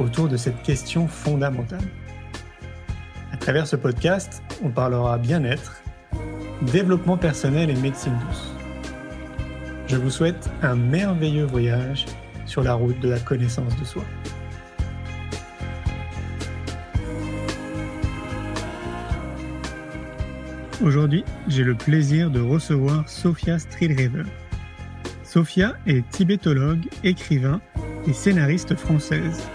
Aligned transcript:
autour 0.00 0.28
de 0.28 0.36
cette 0.36 0.62
question 0.62 1.06
fondamentale. 1.06 1.84
À 3.32 3.36
travers 3.36 3.66
ce 3.66 3.76
podcast, 3.76 4.42
on 4.64 4.70
parlera 4.70 5.18
bien-être, 5.18 5.82
développement 6.62 7.16
personnel 7.16 7.70
et 7.70 7.76
médecine 7.76 8.18
douce. 8.26 8.54
Je 9.86 9.96
vous 9.96 10.10
souhaite 10.10 10.48
un 10.62 10.74
merveilleux 10.74 11.44
voyage 11.44 12.06
sur 12.46 12.62
la 12.62 12.74
route 12.74 12.98
de 13.00 13.08
la 13.08 13.18
connaissance 13.18 13.76
de 13.78 13.84
soi. 13.84 14.04
Aujourd'hui, 20.82 21.24
j'ai 21.46 21.62
le 21.62 21.74
plaisir 21.74 22.30
de 22.30 22.40
recevoir 22.40 23.06
Sophia 23.06 23.58
Strilrever. 23.58 24.24
Sophia 25.22 25.74
est 25.86 26.08
tibétologue, 26.10 26.88
écrivain 27.04 27.60
et 28.06 28.14
scénariste 28.14 28.74
française. 28.74 29.46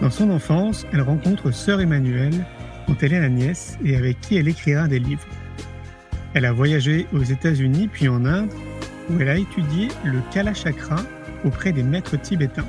Dans 0.00 0.10
son 0.10 0.30
enfance, 0.30 0.86
elle 0.92 1.02
rencontre 1.02 1.50
Sœur 1.50 1.80
Emmanuelle, 1.80 2.46
dont 2.88 2.96
elle 3.02 3.12
est 3.12 3.20
la 3.20 3.28
nièce 3.28 3.78
et 3.84 3.96
avec 3.96 4.20
qui 4.20 4.36
elle 4.36 4.48
écrira 4.48 4.88
des 4.88 4.98
livres. 4.98 5.26
Elle 6.32 6.46
a 6.46 6.52
voyagé 6.52 7.06
aux 7.12 7.22
États-Unis 7.22 7.88
puis 7.88 8.08
en 8.08 8.24
Inde, 8.24 8.50
où 9.10 9.20
elle 9.20 9.28
a 9.28 9.36
étudié 9.36 9.88
le 10.04 10.20
Kala 10.32 10.54
Chakra 10.54 10.96
auprès 11.44 11.72
des 11.72 11.82
maîtres 11.82 12.16
tibétains. 12.16 12.66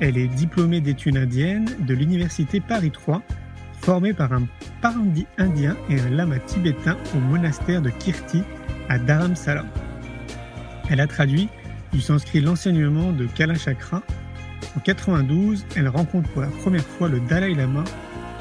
Elle 0.00 0.18
est 0.18 0.28
diplômée 0.28 0.82
d'études 0.82 1.16
indiennes 1.16 1.70
de 1.80 1.94
l'université 1.94 2.60
Paris 2.60 2.90
3, 2.90 3.22
formée 3.80 4.12
par 4.12 4.32
un 4.34 4.42
parandi 4.82 5.26
indien 5.38 5.74
et 5.88 5.98
un 5.98 6.10
lama 6.10 6.38
tibétain 6.40 6.98
au 7.14 7.18
monastère 7.18 7.80
de 7.80 7.88
Kirti 7.88 8.42
à 8.90 8.98
Dharamsala. 8.98 9.64
Elle 10.90 11.00
a 11.00 11.06
traduit 11.06 11.48
du 11.92 12.00
sanskrit 12.02 12.42
l'enseignement 12.42 13.12
de 13.12 13.26
Kala 13.26 13.54
Chakra 13.54 14.02
en 14.76 14.80
92, 14.80 15.66
elle 15.76 15.88
rencontre 15.88 16.28
pour 16.30 16.42
la 16.42 16.48
première 16.48 16.84
fois 16.84 17.08
le 17.08 17.20
Dalai 17.20 17.54
Lama, 17.54 17.84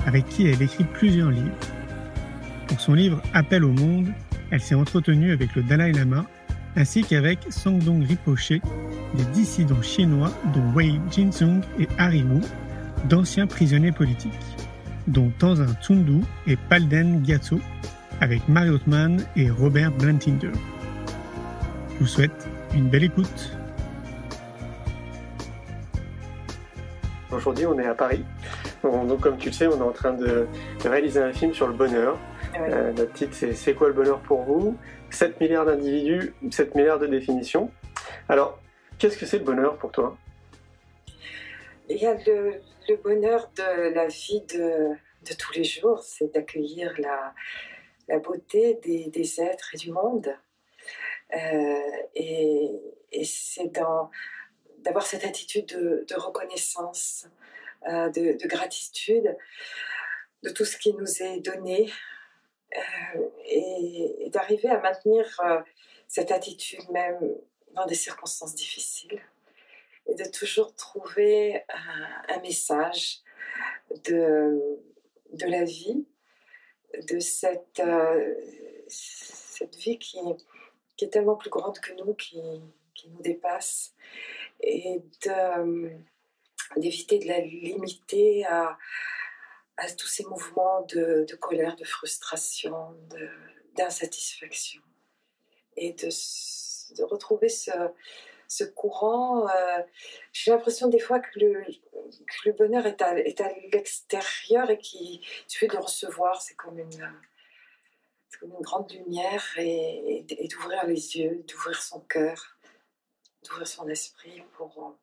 avec 0.06 0.28
qui 0.30 0.48
elle 0.48 0.62
écrit 0.62 0.84
plusieurs 0.84 1.32
livres. 1.32 1.56
Pour 2.68 2.80
son 2.80 2.94
livre 2.94 3.22
Appel 3.34 3.64
au 3.64 3.72
monde, 3.72 4.08
elle 4.52 4.62
s'est 4.62 4.76
entretenue 4.76 5.32
avec 5.32 5.56
le 5.56 5.64
Dalai 5.64 5.92
Lama, 5.92 6.26
ainsi 6.76 7.04
qu'avec 7.04 7.40
Sangdong 7.50 8.06
Rinpoche, 8.08 8.50
des 8.50 9.26
dissidents 9.34 9.82
chinois 9.82 10.32
dont 10.54 10.74
Wei 10.74 11.00
Jinsung 11.12 11.62
et 11.80 11.88
Harry 11.98 12.24
Wu, 12.24 12.42
d'anciens 13.08 13.48
prisonniers 13.48 13.92
politiques, 13.92 14.34
dont 15.08 15.32
Tanzin 15.40 15.74
Tsundu 15.82 16.22
et 16.48 16.56
Palden 16.56 17.24
Gyatso, 17.24 17.60
avec 18.22 18.48
Mary 18.48 18.70
Othman 18.70 19.22
et 19.36 19.50
Robert 19.50 19.92
Blantinder. 19.92 20.52
Je 21.94 22.00
vous 22.00 22.08
souhaite 22.08 22.48
une 22.74 22.90
belle 22.90 23.06
écoute. 23.06 23.55
Aujourd'hui, 27.36 27.66
on 27.66 27.78
est 27.80 27.86
à 27.86 27.94
Paris. 27.96 28.24
Donc, 28.84 29.20
comme 29.22 29.38
tu 29.38 29.50
le 29.50 29.54
sais, 29.54 29.68
on 29.68 29.78
est 29.78 29.82
en 29.82 29.92
train 29.92 30.14
de, 30.14 30.48
réaliser 30.84 31.20
un 31.22 31.34
film 31.34 31.54
sur 31.54 31.68
le 31.68 31.74
bonheur. 31.74 32.18
Ah 32.54 32.60
Euh, 32.64 32.92
notre 32.94 33.14
titre, 33.14 33.34
c'est 33.34 33.54
C'est 33.54 33.74
quoi 33.74 33.88
le 33.88 33.94
bonheur 33.94 34.20
pour 34.22 34.42
vous? 34.44 34.78
7 35.10 35.40
milliards 35.42 35.66
d'individus, 35.66 36.34
7 36.52 36.76
milliards 36.76 37.00
de 37.00 37.08
définitions. 37.08 37.72
Alors, 38.30 38.60
qu'est-ce 38.98 39.18
que 39.18 39.26
c'est 39.26 39.40
le 39.40 39.44
bonheur 39.44 39.78
pour 39.78 39.92
toi? 39.92 40.18
Il 41.90 41.98
y 41.98 42.06
a 42.08 42.14
le, 42.26 42.62
le 42.90 42.96
bonheur 42.98 43.52
de 43.58 43.94
la 43.94 44.08
vie 44.08 44.42
de, 44.54 44.90
de 45.30 45.34
tous 45.38 45.54
les 45.54 45.64
jours, 45.64 46.00
c'est 46.04 46.34
d'accueillir 46.34 46.94
la, 47.00 47.34
la 48.08 48.20
beauté 48.20 48.80
des, 48.84 49.10
des 49.10 49.42
êtres 49.42 49.72
et 49.74 49.78
du 49.78 49.92
monde. 49.92 50.30
Euh, 51.36 51.76
et 52.16 52.72
et 53.12 53.24
c'est 53.24 53.68
dans- 53.74 54.10
d'avoir 54.86 55.06
cette 55.06 55.26
attitude 55.26 55.66
de, 55.66 56.16
reconnaissance, 56.16 57.26
euh, 57.88 58.10
de, 58.10 58.38
de 58.38 58.48
gratitude 58.48 59.36
de 60.44 60.50
tout 60.52 60.64
ce 60.64 60.78
qui 60.78 60.94
nous 60.94 61.24
est 61.24 61.40
donné 61.40 61.92
euh, 62.78 63.30
et, 63.46 64.30
d'arriver 64.30 64.70
à 64.70 64.80
maintenir 64.80 65.26
euh, 65.44 65.60
cette 66.08 66.32
attitude 66.32 66.88
même 66.92 67.20
dans 67.74 67.88
des 67.88 67.96
circonstances 67.96 68.54
difficiles 68.54 69.20
et 70.08 70.14
de 70.14 70.26
toujours 70.30 70.76
trouver 70.76 71.64
un, 72.30 72.40
message 72.42 73.22
de, 74.04 74.80
de 75.34 75.48
la 75.48 75.64
vie, 75.64 76.06
de 77.10 77.20
cette, 77.20 77.82
cette 78.88 79.76
vie 79.78 79.98
qui, 79.98 80.20
qui 80.96 81.06
est 81.06 81.10
tellement 81.10 81.36
plus 81.36 81.50
grande 81.50 81.80
que 81.80 81.94
nous, 81.94 82.14
qui, 82.14 82.40
qui 82.96 83.10
nous 83.10 83.22
dépasse, 83.22 83.94
et 84.62 85.02
de- 85.26 85.92
d'éviter 86.78 87.20
de 87.20 87.28
la 87.28 87.40
limiter 87.40 88.46
à, 88.46 88.78
tous 89.98 90.08
ces 90.08 90.24
mouvements 90.26 90.82
de, 90.84 91.26
colère, 91.36 91.76
de 91.76 91.84
frustration, 91.84 92.96
d'insatisfaction, 93.76 94.82
et 95.76 95.94
de, 95.94 97.04
retrouver 97.04 97.50
ce, 97.50 98.64
courant. 98.76 99.50
euh, 99.50 99.82
J'ai 100.32 100.52
l'impression 100.52 100.88
des 100.88 101.00
fois 101.00 101.20
que 101.20 101.40
le, 101.40 102.52
bonheur 102.54 102.86
est 102.86 103.02
à, 103.02 103.14
l'extérieur 103.74 104.70
et 104.70 104.78
qu'il 104.78 105.20
suffit 105.48 105.68
de 105.68 105.74
le 105.74 105.80
recevoir. 105.80 106.42
C'est 106.42 106.56
comme 106.56 106.80
une, 106.80 107.14
grande 108.62 108.92
lumière 108.92 109.44
et 109.58 110.26
d'ouvrir 110.50 110.86
les 110.86 111.18
yeux, 111.18 111.44
d'ouvrir 111.48 111.82
son 111.82 112.00
cœur, 112.02 112.55
d'ouvrir 113.46 113.68
son 113.68 113.88
esprit 113.88 114.44
pour, 114.54 114.96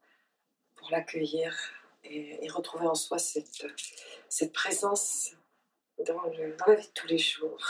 pour 0.76 0.90
l'accueillir 0.90 1.56
et, 2.04 2.44
et 2.44 2.48
retrouver 2.48 2.86
en 2.86 2.94
soi 2.94 3.18
cette, 3.18 3.66
cette 4.28 4.52
présence 4.52 5.32
dans, 6.06 6.22
le- 6.24 6.56
dans 6.56 6.66
la 6.66 6.74
vie 6.74 6.86
de 6.86 6.92
tous 6.92 7.06
les 7.06 7.18
jours. 7.18 7.64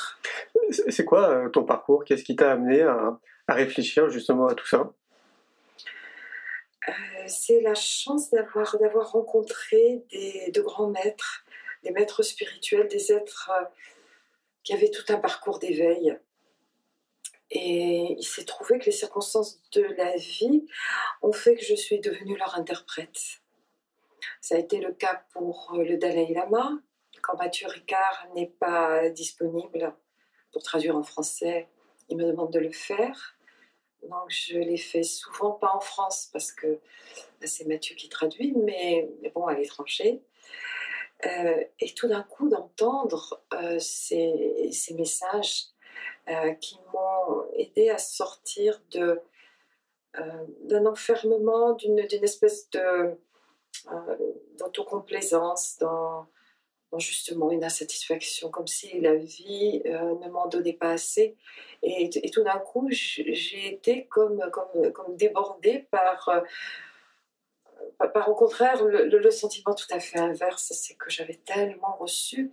C'est 0.70 1.04
quoi 1.04 1.28
euh, 1.28 1.48
ton 1.50 1.64
parcours? 1.64 2.04
Qu'est-ce 2.04 2.24
qui 2.24 2.36
t'a 2.36 2.52
amené 2.52 2.82
à, 2.82 3.20
à 3.46 3.54
réfléchir 3.54 4.08
justement 4.08 4.46
à 4.46 4.54
tout 4.54 4.66
ça? 4.66 4.92
Euh, 6.88 6.92
c'est 7.28 7.60
la 7.60 7.74
chance 7.74 8.30
d'avoir 8.30 8.76
d'avoir 8.78 9.12
rencontré 9.12 10.04
des, 10.10 10.50
de 10.50 10.60
grands 10.60 10.88
maîtres, 10.90 11.44
des 11.84 11.92
maîtres 11.92 12.22
spirituels, 12.22 12.88
des 12.88 13.12
êtres 13.12 13.50
euh, 13.50 13.64
qui 14.64 14.72
avaient 14.72 14.90
tout 14.90 15.12
un 15.12 15.18
parcours 15.18 15.58
d'éveil. 15.58 16.18
Et 17.54 18.16
il 18.18 18.24
s'est 18.24 18.44
trouvé 18.44 18.78
que 18.78 18.86
les 18.86 18.92
circonstances 18.92 19.60
de 19.72 19.82
la 19.82 20.16
vie 20.16 20.66
ont 21.20 21.32
fait 21.32 21.54
que 21.54 21.64
je 21.64 21.74
suis 21.74 22.00
devenue 22.00 22.36
leur 22.36 22.54
interprète. 22.56 23.42
Ça 24.40 24.54
a 24.54 24.58
été 24.58 24.80
le 24.80 24.92
cas 24.92 25.24
pour 25.32 25.72
euh, 25.74 25.84
le 25.84 25.96
Dalai 25.96 26.32
Lama, 26.32 26.78
quand 27.22 27.36
Mathieu 27.36 27.68
Ricard 27.68 28.26
n'est 28.34 28.52
pas 28.58 29.08
disponible 29.10 29.94
pour 30.52 30.62
traduire 30.62 30.96
en 30.96 31.02
français, 31.02 31.68
il 32.08 32.16
me 32.16 32.24
demande 32.24 32.52
de 32.52 32.58
le 32.58 32.72
faire. 32.72 33.36
Donc 34.02 34.28
je 34.28 34.58
l'ai 34.58 34.76
fait 34.76 35.04
souvent, 35.04 35.52
pas 35.52 35.72
en 35.74 35.80
France, 35.80 36.28
parce 36.32 36.50
que 36.50 36.80
bah, 37.40 37.46
c'est 37.46 37.66
Mathieu 37.66 37.94
qui 37.94 38.08
traduit, 38.08 38.52
mais, 38.56 39.08
bon, 39.34 39.46
à 39.46 39.54
l'étranger. 39.54 40.22
Euh, 41.24 41.64
et 41.78 41.94
tout 41.94 42.08
d'un 42.08 42.24
coup, 42.24 42.48
d'entendre 42.48 43.40
euh, 43.54 43.78
ces, 43.78 44.94
messages 44.96 45.66
qui 46.60 46.78
m'ont 46.92 47.41
aidé 47.56 47.90
à 47.90 47.98
sortir 47.98 48.82
euh, 48.96 49.16
d'un 50.64 50.86
enfermement, 50.86 51.72
d'une, 51.72 51.98
espèce 51.98 52.68
euh, 52.74 53.14
d'autocomplaisance, 54.58 55.78
dans, 55.80 56.26
justement 56.98 57.50
une 57.50 57.64
insatisfaction, 57.64 58.50
comme 58.50 58.66
si 58.66 59.00
la 59.00 59.14
vie 59.14 59.80
euh, 59.86 60.14
ne 60.18 60.28
m'en 60.28 60.46
donnait 60.48 60.74
pas 60.74 60.90
assez. 60.90 61.36
Et, 61.82 62.10
et 62.14 62.30
tout 62.30 62.42
d'un 62.42 62.58
coup, 62.58 62.88
j'ai 62.90 63.66
été 63.66 64.06
comme, 64.06 64.38
comme, 64.50 64.92
comme 64.92 65.16
débordée 65.16 65.86
par, 65.90 66.28
par, 68.02 68.12
par, 68.12 68.28
au 68.28 68.34
contraire 68.34 68.84
le, 68.84 69.30
sentiment 69.30 69.74
tout 69.74 69.86
à 69.90 70.00
fait 70.00 70.18
inverse, 70.18 70.72
c'est 70.74 70.94
que 70.94 71.10
j'avais 71.10 71.40
tellement 71.44 71.96
reçu 71.98 72.50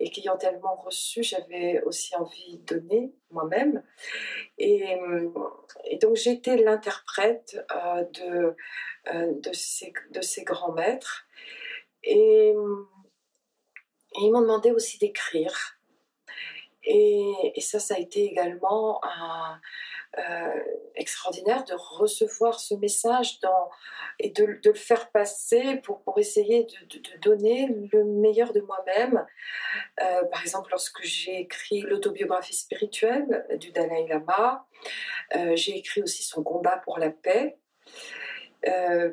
et 0.00 0.10
qu'ayant 0.10 0.36
tellement 0.36 0.76
reçu, 0.76 1.22
j'avais 1.22 1.82
aussi 1.82 2.14
envie 2.16 2.58
de 2.58 2.78
donner 2.78 3.12
moi-même. 3.30 3.82
Et, 4.58 4.96
donc 6.00 6.16
été 6.26 6.56
l'interprète 6.56 7.58
euh, 7.70 8.04
de, 8.04 8.56
euh, 9.12 9.32
de 9.42 10.22
ces 10.22 10.44
grands 10.44 10.72
maîtres. 10.72 11.26
Et, 12.04 12.54
ils 14.20 14.30
m'ont 14.30 14.42
demandé 14.42 14.70
aussi 14.70 14.98
d'écrire. 14.98 15.78
Et, 16.84 17.52
ça, 17.60 17.78
ça 17.78 17.94
a 17.94 17.98
été 17.98 18.24
également 18.24 19.00
euh, 20.18 20.60
extraordinaire 20.94 21.64
de 21.64 21.74
recevoir 21.74 22.60
ce 22.60 22.74
message 22.74 23.38
et 24.18 24.30
de, 24.30 24.60
le 24.64 24.74
faire 24.74 25.10
passer 25.10 25.76
pour, 25.76 26.02
essayer 26.18 26.64
de, 26.64 27.18
donner 27.20 27.68
le 27.92 28.04
meilleur 28.04 28.52
de 28.52 28.60
moi-même. 28.60 29.24
Euh, 30.02 30.24
par 30.24 30.42
exemple, 30.42 30.70
lorsque 30.70 31.02
j'ai 31.02 31.40
écrit 31.40 31.80
l'autobiographie 31.80 32.56
spirituelle 32.56 33.46
du 33.58 33.70
Dalai 33.70 34.06
Lama, 34.08 34.66
euh, 35.36 35.56
j'ai 35.56 35.76
écrit 35.76 36.02
aussi 36.02 36.22
son 36.22 36.42
combat 36.42 36.78
pour 36.84 36.98
la 36.98 37.10
paix, 37.10 37.56
euh. 38.66 39.12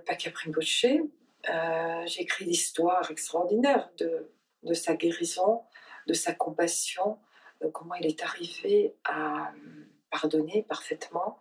Euh, 1.50 2.01
j'ai 2.06 2.21
écrit 2.21 2.44
l'histoire 2.45 3.10
extraordinaire 3.10 3.89
de 3.98 4.74
sa 4.74 4.95
guérison, 4.95 5.62
de 6.07 6.13
sa 6.13 6.33
compassion, 6.33 7.18
comment 7.73 7.95
il 7.95 8.07
est 8.07 8.23
arrivé 8.23 8.95
à 9.06 9.51
pardonner 10.09 10.63
parfaitement 10.63 11.39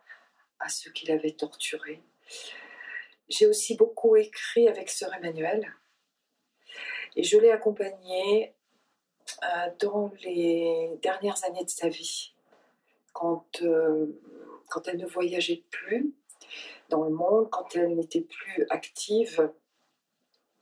à 0.58 0.68
ceux 0.68 0.90
qu'il 0.90 1.10
avait 1.10 1.32
torturés. 1.32 2.02
J'ai 3.28 3.46
aussi 3.46 3.76
beaucoup 3.76 4.16
écrit 4.16 4.68
avec 4.68 4.90
Sœur 4.90 5.14
Emmanuel 5.14 5.72
et 7.16 7.22
je 7.22 7.38
l'ai 7.38 7.50
accompagnée 7.50 8.54
euh, 9.42 9.70
dans 9.80 10.12
les 10.22 10.98
dernières 11.02 11.44
années 11.44 11.64
de 11.64 11.70
sa 11.70 11.88
vie, 11.88 12.34
quand, 13.12 13.62
euh, 13.62 14.06
elle 14.86 14.96
ne 14.96 15.06
voyageait 15.06 15.64
plus 15.70 16.14
dans 16.88 17.04
le 17.04 17.10
monde, 17.10 17.50
quand 17.50 17.76
elle 17.76 17.94
n'était 17.94 18.22
plus 18.22 18.66
active 18.70 19.52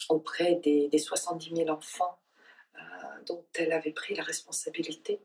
auprès 0.09 0.57
des, 0.57 0.89
des 0.89 0.99
70 0.99 1.55
000 1.55 1.69
enfants 1.69 2.19
euh, 2.19 2.26
dont 3.27 3.45
elle 3.55 3.73
avait 3.73 3.93
pris 3.93 4.15
la 4.15 4.23
responsabilité. 4.23 5.21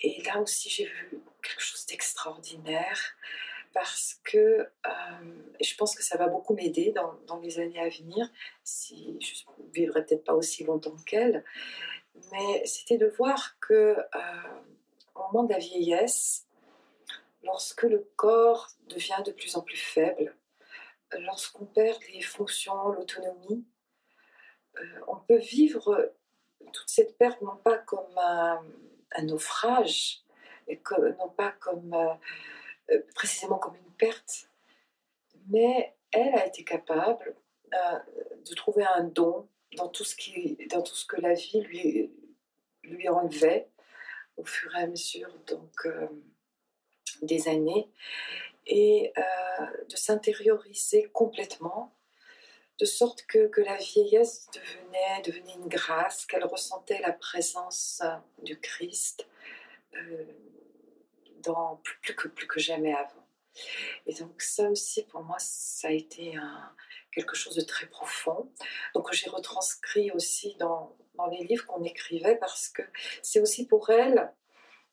Et 0.00 0.22
là 0.22 0.40
aussi, 0.40 0.68
j'ai 0.68 0.86
vu 0.86 1.20
quelque 1.42 1.62
chose 1.62 1.86
d'extraordinaire 1.86 3.16
parce 3.72 4.20
que 4.22 4.38
euh, 4.86 4.90
je 5.60 5.74
pense 5.76 5.96
que 5.96 6.02
ça 6.02 6.16
va 6.16 6.28
beaucoup 6.28 6.54
m'aider 6.54 6.94
dans, 7.26 7.40
les 7.40 7.58
années 7.58 7.80
à 7.80 7.88
venir, 7.88 8.30
si 8.62 9.18
je 9.20 9.62
ne 9.62 9.70
vivrai 9.72 10.04
peut-être 10.04 10.24
pas 10.24 10.34
aussi 10.34 10.64
longtemps 10.64 10.96
qu'elle, 11.06 11.44
mais 12.30 12.64
c'était 12.64 12.98
de 12.98 13.06
voir 13.06 13.58
que 13.58 13.74
euh, 13.74 14.60
au 15.16 15.22
moment 15.32 15.44
de 15.44 15.52
la 15.52 15.58
vieillesse, 15.58 16.46
lorsque 17.42 17.82
le 17.82 18.08
corps 18.16 18.68
devient 18.88 19.22
de 19.26 19.32
plus 19.32 19.56
en 19.56 19.62
plus 19.62 19.76
faible, 19.76 20.36
lorsqu'on 21.18 21.66
perd 21.66 21.98
les 22.12 22.22
fonctions, 22.22 22.88
l'autonomie, 22.88 23.64
euh, 23.64 23.73
on 25.06 25.16
peut 25.16 25.38
vivre 25.38 26.12
toute 26.72 26.88
cette 26.88 27.16
perte 27.18 27.40
non 27.42 27.56
pas 27.56 27.78
comme 27.78 28.18
un, 28.18 28.62
naufrage, 29.22 30.22
et 30.66 30.80
non 31.18 31.28
pas 31.28 31.52
comme 31.52 31.94
euh, 31.94 32.14
euh, 32.90 33.02
précisément 33.14 33.58
comme 33.58 33.76
une 33.76 33.92
perte, 33.92 34.48
mais 35.48 35.94
elle 36.10 36.34
a 36.34 36.46
été 36.46 36.64
capable 36.64 37.36
de 38.48 38.54
trouver 38.54 38.84
un 38.84 39.02
don 39.02 39.48
dans 39.76 39.88
tout 39.88 40.04
ce 40.04 40.14
qui, 40.14 40.56
dans 40.70 40.82
tout 40.82 40.94
ce 40.94 41.04
que 41.04 41.20
la 41.20 41.34
vie 41.34 41.60
lui 41.62 42.12
lui 42.84 43.08
enlevait 43.08 43.68
au 44.36 44.44
fur 44.44 44.72
et 44.76 44.82
à 44.82 44.86
mesure 44.86 45.34
donc 45.48 45.88
des 47.22 47.48
années 47.48 47.90
et 48.66 49.12
de 49.88 49.96
s'intérioriser 49.96 51.10
complètement 51.12 51.92
de 52.80 52.84
sorte 52.84 53.24
que, 53.26 53.46
que, 53.46 53.60
la 53.60 53.76
vieillesse 53.76 54.48
devenait, 54.52 55.22
devenait 55.24 55.54
une 55.54 55.68
grâce, 55.68 56.26
qu'elle 56.26 56.44
ressentait 56.44 57.00
la 57.00 57.12
présence 57.12 58.02
du 58.42 58.58
Christ 58.58 59.26
euh, 59.94 60.24
dans, 61.42 61.76
plus, 61.76 62.14
que, 62.14 62.28
plus 62.28 62.46
que 62.46 62.60
jamais 62.60 62.94
avant. 62.94 63.26
Et 64.06 64.14
donc 64.14 64.42
ça 64.42 64.68
aussi, 64.70 65.04
pour 65.04 65.22
moi, 65.22 65.36
ça 65.38 65.88
a 65.88 65.92
été 65.92 66.34
quelque 67.12 67.36
chose 67.36 67.54
de 67.54 67.62
très 67.62 67.86
profond. 67.86 68.50
Donc 68.94 69.12
j'ai 69.12 69.30
retranscrit 69.30 70.10
aussi 70.10 70.56
dans, 70.56 70.96
dans 71.14 71.26
les 71.26 71.44
livres 71.44 71.66
qu'on 71.66 71.84
écrivait 71.84 72.36
parce 72.36 72.68
que 72.68 72.82
c'est 73.22 73.40
aussi 73.40 73.66
pour 73.66 73.90
elle 73.90 74.32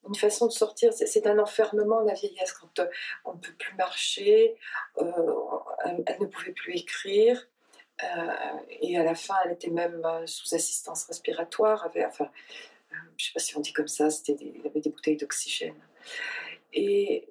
une 0.08 0.16
façon 0.16 0.48
de 0.48 0.52
sortir. 0.52 0.92
C'est 0.94 1.28
un 1.28 1.40
enfermement, 1.40 2.02
la 2.02 2.14
vieillesse, 2.14 2.54
quand 2.54 2.80
euh, 2.80 2.88
on 3.26 3.34
ne 3.34 3.40
peut 3.40 3.54
plus 3.54 3.76
marcher, 3.76 4.56
euh, 4.98 5.34
elle, 5.86 6.18
ne 6.20 6.26
pouvait 6.26 6.54
plus 6.54 6.76
écrire. 6.76 7.48
Euh, 8.04 8.60
et 8.82 8.98
à 8.98 9.04
la 9.04 9.16
fin, 9.16 9.36
elle 9.46 9.54
était 9.54 9.70
même 9.70 10.04
euh, 10.06 10.26
sous 10.26 10.54
assistance 10.56 11.06
respiratoire. 11.06 11.90
Enfin, 12.08 12.26
euh, 12.26 12.96
je 13.18 13.26
ne 13.26 13.28
sais 13.28 13.34
pas 13.34 13.40
si 13.40 13.58
on 13.58 13.62
dit 13.62 13.74
comme 13.74 13.88
ça, 13.88 14.10
c'était 14.10 14.36
il 14.40 14.66
avait 14.66 14.82
des 14.82 14.90
bouteilles 14.90 15.18
d'oxygène. 15.18 15.80
Et, 16.74 17.28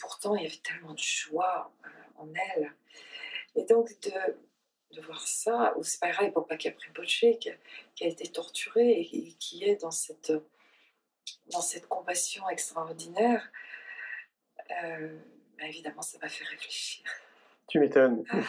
pourtant, 0.00 0.34
il 0.36 0.42
y 0.42 0.46
avait 0.46 0.56
tellement 0.56 0.92
de 0.92 0.98
joie 0.98 1.72
en 2.16 2.28
elle. 2.34 2.74
Et 3.56 3.64
donc, 3.64 3.88
de, 4.00 5.00
voir 5.00 5.26
ça, 5.26 5.74
c'est 5.82 6.00
pareil 6.00 6.30
pour 6.30 6.46
Paca 6.46 6.70
Pripoche, 6.70 7.20
qui, 7.40 7.50
qui, 7.94 8.04
a 8.04 8.08
été 8.08 8.26
torturé 8.28 9.00
et, 9.00 9.34
qui 9.38 9.64
est 9.64 9.76
dans 9.76 9.90
cette, 9.90 10.32
dans 11.46 11.60
cette 11.60 11.86
compassion 11.88 12.48
extraordinaire, 12.48 13.50
bah, 14.68 15.66
évidemment, 15.66 16.02
ça 16.02 16.18
m'a 16.18 16.28
fait 16.28 16.44
réfléchir. 16.44 17.04
Tu 17.68 17.78
m'étonnes. 17.78 18.24
Ah, 18.30 18.40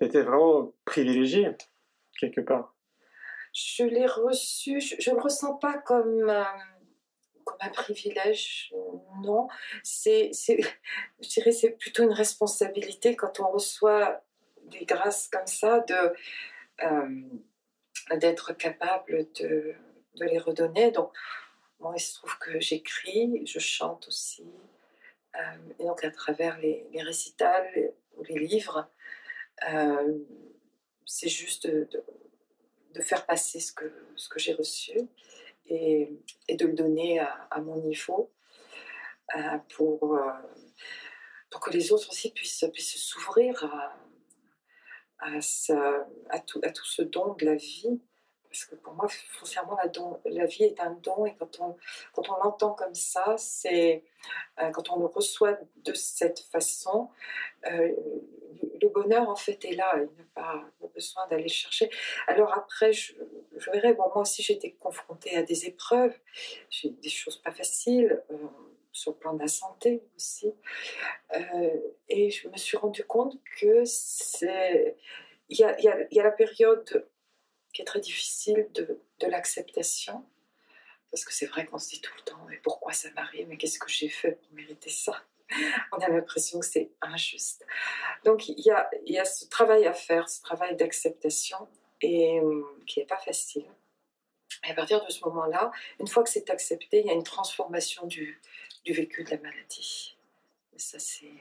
C'était 0.00 0.22
vraiment 0.22 0.72
privilégié, 0.84 1.50
quelque 2.18 2.40
part. 2.40 2.74
Je 3.52 3.84
l'ai 3.84 4.06
reçu, 4.06 4.80
je 4.80 5.10
ne 5.10 5.16
le 5.16 5.22
ressens 5.22 5.54
pas 5.54 5.78
comme, 5.78 6.28
euh, 6.28 6.42
comme 7.44 7.58
un 7.60 7.70
privilège, 7.70 8.74
non. 9.22 9.48
C'est, 9.82 10.32
je 10.32 11.28
dirais 11.28 11.52
c'est 11.52 11.70
plutôt 11.70 12.02
une 12.02 12.12
responsabilité 12.12 13.14
quand 13.14 13.40
on 13.40 13.48
reçoit 13.48 14.22
des 14.64 14.84
grâces 14.84 15.28
comme 15.28 15.46
ça, 15.46 15.80
de, 15.80 16.14
euh, 16.82 17.22
d'être 18.16 18.52
capable 18.54 19.28
de, 19.34 19.74
de, 20.16 20.24
les 20.24 20.38
redonner. 20.38 20.90
Donc, 20.90 21.12
moi, 21.78 21.92
il 21.96 22.00
se 22.00 22.14
trouve 22.14 22.36
que 22.38 22.58
j'écris, 22.60 23.46
je 23.46 23.58
chante 23.58 24.08
aussi. 24.08 24.46
Euh, 25.36 25.72
et 25.78 25.84
donc, 25.84 26.02
à 26.04 26.10
travers 26.10 26.58
les, 26.58 26.86
les 26.92 27.02
récitals, 27.02 27.92
les 28.28 28.38
livres. 28.38 28.90
Euh, 29.72 30.18
c'est 31.06 31.28
juste 31.28 31.66
de, 31.66 31.88
de, 32.94 33.02
faire 33.02 33.26
passer 33.26 33.60
ce 33.60 33.72
que, 33.72 33.92
ce 34.16 34.28
que 34.28 34.38
j'ai 34.38 34.54
reçu 34.54 34.98
et, 35.66 36.10
et, 36.48 36.56
de 36.56 36.66
le 36.66 36.72
donner 36.72 37.20
à, 37.20 37.60
mon 37.60 37.76
niveau 37.76 38.32
pour, 39.76 40.16
euh, 40.16 40.32
pour 41.50 41.60
que 41.60 41.70
les 41.70 41.92
autres 41.92 42.10
aussi 42.10 42.32
puissent, 42.32 42.64
puissent 42.72 42.96
s'ouvrir 42.96 43.64
à, 43.64 43.96
à, 45.18 46.40
tout, 46.40 46.60
à 46.62 46.70
tout 46.70 46.84
ce 46.84 47.02
don 47.02 47.34
de 47.34 47.44
la 47.44 47.54
vie 47.54 48.00
parce 48.54 48.66
que 48.66 48.76
pour 48.76 48.94
moi, 48.94 49.08
foncièrement, 49.30 49.76
la, 50.26 50.46
vie 50.46 50.62
est 50.62 50.78
un 50.78 50.92
don, 51.02 51.26
et 51.26 51.34
quand 51.34 51.58
on, 51.58 51.76
l'entend 52.44 52.72
comme 52.72 52.94
ça, 52.94 53.34
c'est 53.36 54.04
quand 54.72 54.90
on 54.90 55.00
le 55.00 55.06
reçoit 55.06 55.58
de 55.78 55.92
cette 55.92 56.38
façon, 56.38 57.10
euh, 57.66 57.92
le 58.80 58.88
bonheur 58.90 59.28
en 59.28 59.34
fait 59.34 59.64
est 59.64 59.74
là, 59.74 59.92
il 59.96 60.02
n'y 60.02 60.20
a 60.20 60.26
pas 60.36 60.64
besoin 60.94 61.26
d'aller 61.26 61.48
chercher. 61.48 61.90
Alors 62.28 62.52
après, 62.52 62.92
je, 62.92 63.14
verrai, 63.72 63.92
bon, 63.94 64.04
moi 64.14 64.20
aussi 64.20 64.44
j'étais 64.44 64.70
confrontée 64.70 65.34
à 65.34 65.42
des 65.42 65.66
épreuves, 65.66 66.16
j'ai 66.70 66.90
des 66.90 67.08
choses 67.08 67.38
pas 67.38 67.50
faciles, 67.50 68.22
euh, 68.30 68.36
sur 68.92 69.10
le 69.10 69.16
plan 69.16 69.34
de 69.34 69.40
la 69.40 69.48
santé 69.48 70.04
aussi, 70.14 70.54
euh, 71.36 71.70
et 72.08 72.30
je 72.30 72.48
me 72.48 72.56
suis 72.56 72.76
rendu 72.76 73.02
compte 73.02 73.36
que 73.58 73.84
c'est. 73.84 74.96
Il 75.48 75.58
y 75.58 75.64
a, 75.64 76.22
la 76.22 76.30
période 76.30 77.04
qui 77.74 77.82
est 77.82 77.84
très 77.84 78.00
difficile 78.00 78.68
de, 78.72 78.98
l'acceptation, 79.26 80.24
parce 81.10 81.24
que 81.24 81.32
c'est 81.32 81.46
vrai 81.46 81.64
qu'on 81.64 81.78
se 81.78 81.88
dit 81.88 82.00
tout 82.00 82.12
le 82.16 82.22
temps, 82.22 82.44
mais 82.48 82.58
pourquoi 82.58 82.92
ça 82.92 83.10
m'arrive, 83.12 83.48
mais 83.48 83.56
qu'est-ce 83.56 83.78
que 83.78 83.88
j'ai 83.88 84.10
fait 84.10 84.32
pour 84.32 84.52
mériter 84.52 84.90
ça? 84.90 85.22
On 85.92 85.96
a 85.96 86.08
l'impression 86.08 86.60
que 86.60 86.66
c'est 86.66 86.90
injuste. 87.00 87.64
Donc 88.24 88.48
il 88.48 88.60
y 88.60 88.70
a, 88.70 88.90
y 89.06 89.18
a, 89.18 89.24
ce 89.24 89.46
travail 89.46 89.86
à 89.86 89.94
faire, 89.94 90.28
ce 90.28 90.42
travail 90.42 90.76
d'acceptation, 90.76 91.68
et 92.02 92.38
euh, 92.38 92.62
qui 92.86 93.00
n'est 93.00 93.06
pas 93.06 93.18
facile. 93.18 93.64
Et 94.64 94.70
à 94.70 94.74
partir 94.74 95.04
de 95.04 95.10
ce 95.10 95.24
moment-là, 95.24 95.72
une 96.00 96.06
fois 96.06 96.22
que 96.22 96.28
c'est 96.28 96.50
accepté, 96.50 97.00
il 97.00 97.06
y 97.06 97.10
a 97.10 97.14
une 97.14 97.24
transformation 97.24 98.06
du, 98.06 98.40
du 98.84 98.92
vécu 98.92 99.24
de 99.24 99.30
la 99.30 99.38
maladie. 99.38 100.16
Ça, 100.76 100.98
c'est. 100.98 101.32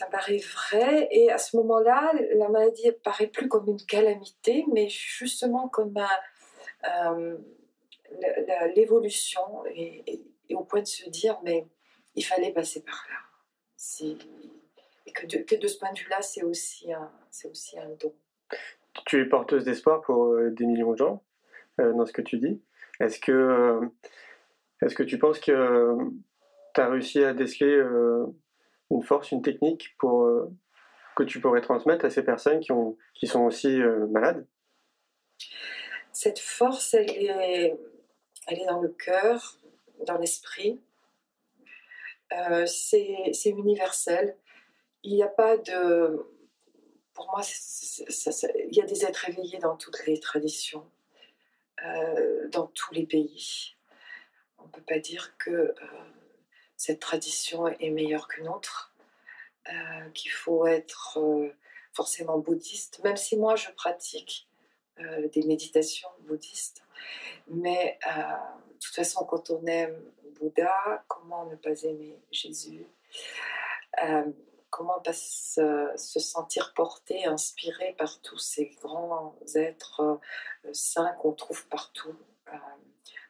Ça 0.00 0.06
paraît 0.06 0.38
vrai, 0.38 1.08
et 1.10 1.30
à 1.30 1.36
ce 1.36 1.58
moment-là, 1.58 2.14
la 2.32 2.48
maladie 2.48 2.90
paraît 3.04 3.26
plus 3.26 3.48
comme 3.48 3.68
une 3.68 3.84
calamité, 3.84 4.64
mais 4.72 4.88
justement 4.88 5.68
comme 5.68 5.94
euh, 6.88 7.36
l'évolution 8.74 9.42
et, 9.66 10.22
au 10.54 10.64
point 10.64 10.80
de 10.80 10.86
se 10.86 11.06
dire 11.10 11.38
mais 11.44 11.66
il 12.14 12.24
fallait 12.24 12.50
passer 12.50 12.82
par 12.82 13.06
là. 13.10 13.18
Et 15.04 15.12
que, 15.12 15.26
de, 15.26 15.68
ce 15.68 15.76
point 15.76 15.92
de 15.92 15.98
vue-là, 15.98 16.22
c'est 16.22 16.44
aussi, 16.44 16.90
un, 16.94 17.10
don. 18.00 18.14
Tu 19.04 19.20
es 19.20 19.26
porteuse 19.26 19.64
d'espoir 19.64 20.00
pour 20.00 20.34
des 20.50 20.64
millions 20.64 20.92
de 20.92 20.96
gens 20.96 21.22
dans 21.76 22.06
ce 22.06 22.12
que 22.14 22.22
tu 22.22 22.38
dis. 22.38 22.62
Est-ce 23.00 23.20
que, 23.20 23.80
est-ce 24.80 24.94
que 24.94 25.02
tu 25.02 25.18
penses 25.18 25.40
que 25.40 25.94
tu 26.74 26.80
as 26.80 26.88
réussi 26.88 27.22
à 27.22 27.34
déceler 27.34 27.82
une 28.90 29.02
force, 29.02 29.30
une 29.30 29.42
technique 29.42 29.96
pour, 29.98 30.28
que 31.16 31.22
tu 31.22 31.40
pourrais 31.40 31.60
transmettre 31.60 32.04
à 32.04 32.10
ces 32.10 32.24
personnes 32.24 32.60
qui, 32.60 32.72
ont, 32.72 32.96
qui 33.14 33.26
sont 33.26 33.42
aussi 33.42 33.78
malades 34.10 34.46
Cette 36.12 36.38
force, 36.38 36.94
elle 36.94 37.10
est, 37.10 37.76
dans 38.66 38.80
le 38.80 38.88
cœur, 38.88 39.56
dans 40.06 40.18
l'esprit. 40.18 40.80
Euh, 42.32 42.66
c'est 42.66 43.50
universel. 43.50 44.36
Il 45.02 45.14
n'y 45.14 45.22
a 45.22 45.28
pas 45.28 45.56
de... 45.56 46.26
Pour 47.14 47.28
moi, 47.30 47.42
il 47.42 48.76
y 48.76 48.80
a 48.80 48.86
des 48.86 49.04
êtres 49.04 49.28
éveillés 49.28 49.58
dans 49.58 49.76
toutes 49.76 50.06
les 50.06 50.18
traditions, 50.20 50.86
euh, 51.84 52.48
dans 52.48 52.66
tous 52.68 52.94
les 52.94 53.04
pays. 53.04 53.74
On 54.58 54.64
ne 54.64 54.70
peut 54.70 54.84
pas 54.86 54.98
dire 54.98 55.36
que 55.36 55.50
euh, 55.50 55.74
cette 56.80 57.00
tradition 57.00 57.68
est 57.68 57.90
meilleure 57.90 58.26
qu'une 58.26 58.48
autre, 58.48 58.94
qu'il 60.14 60.30
faut 60.30 60.66
être 60.66 61.18
forcément 61.92 62.38
bouddhiste, 62.38 63.00
même 63.04 63.18
si 63.18 63.36
moi 63.36 63.54
je 63.54 63.70
pratique 63.72 64.48
des 64.98 65.42
méditations 65.42 66.08
bouddhistes. 66.20 66.82
Mais 67.48 67.98
de 68.06 68.78
toute 68.78 68.94
façon, 68.94 69.26
quand 69.26 69.50
on 69.50 69.64
aime 69.66 69.94
Bouddha, 70.40 71.04
comment 71.06 71.44
ne 71.44 71.56
pas 71.56 71.82
aimer 71.82 72.18
Jésus? 72.32 72.86
Euh, 74.02 74.24
Comment 74.70 75.00
pas 75.00 75.12
se, 75.12 75.96
sentir 75.96 76.72
porté, 76.74 77.26
inspiré 77.26 77.94
par 77.98 78.20
tous 78.20 78.38
ces 78.38 78.66
grands 78.80 79.34
êtres 79.56 80.00
euh, 80.00 80.72
saints 80.72 81.12
qu'on 81.20 81.32
trouve 81.32 81.66
partout 81.66 82.14
euh, 82.48 82.56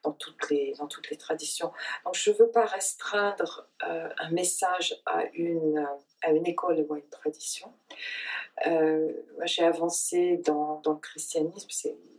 dans, 0.03 0.13
toutes 0.13 0.51
les, 0.51 0.75
dans 0.79 0.87
toutes 0.87 1.11
les 1.11 1.17
traditions. 1.17 1.73
Donc 2.05 2.15
je 2.15 2.31
ne 2.31 2.37
veux 2.37 2.51
pas 2.51 2.65
restreindre 2.65 3.69
un 3.81 4.31
message 4.31 5.01
à 5.07 5.25
une, 5.35 5.87
à 6.23 6.31
une 6.33 6.47
école 6.47 6.85
ou 6.89 6.95
à 6.95 6.99
une 6.99 7.09
tradition. 7.09 7.73
J'ai 9.45 9.65
avancé 9.65 10.39
dans, 10.39 10.81
dans, 10.81 10.93
le 10.93 10.99
christianisme, 10.99 11.69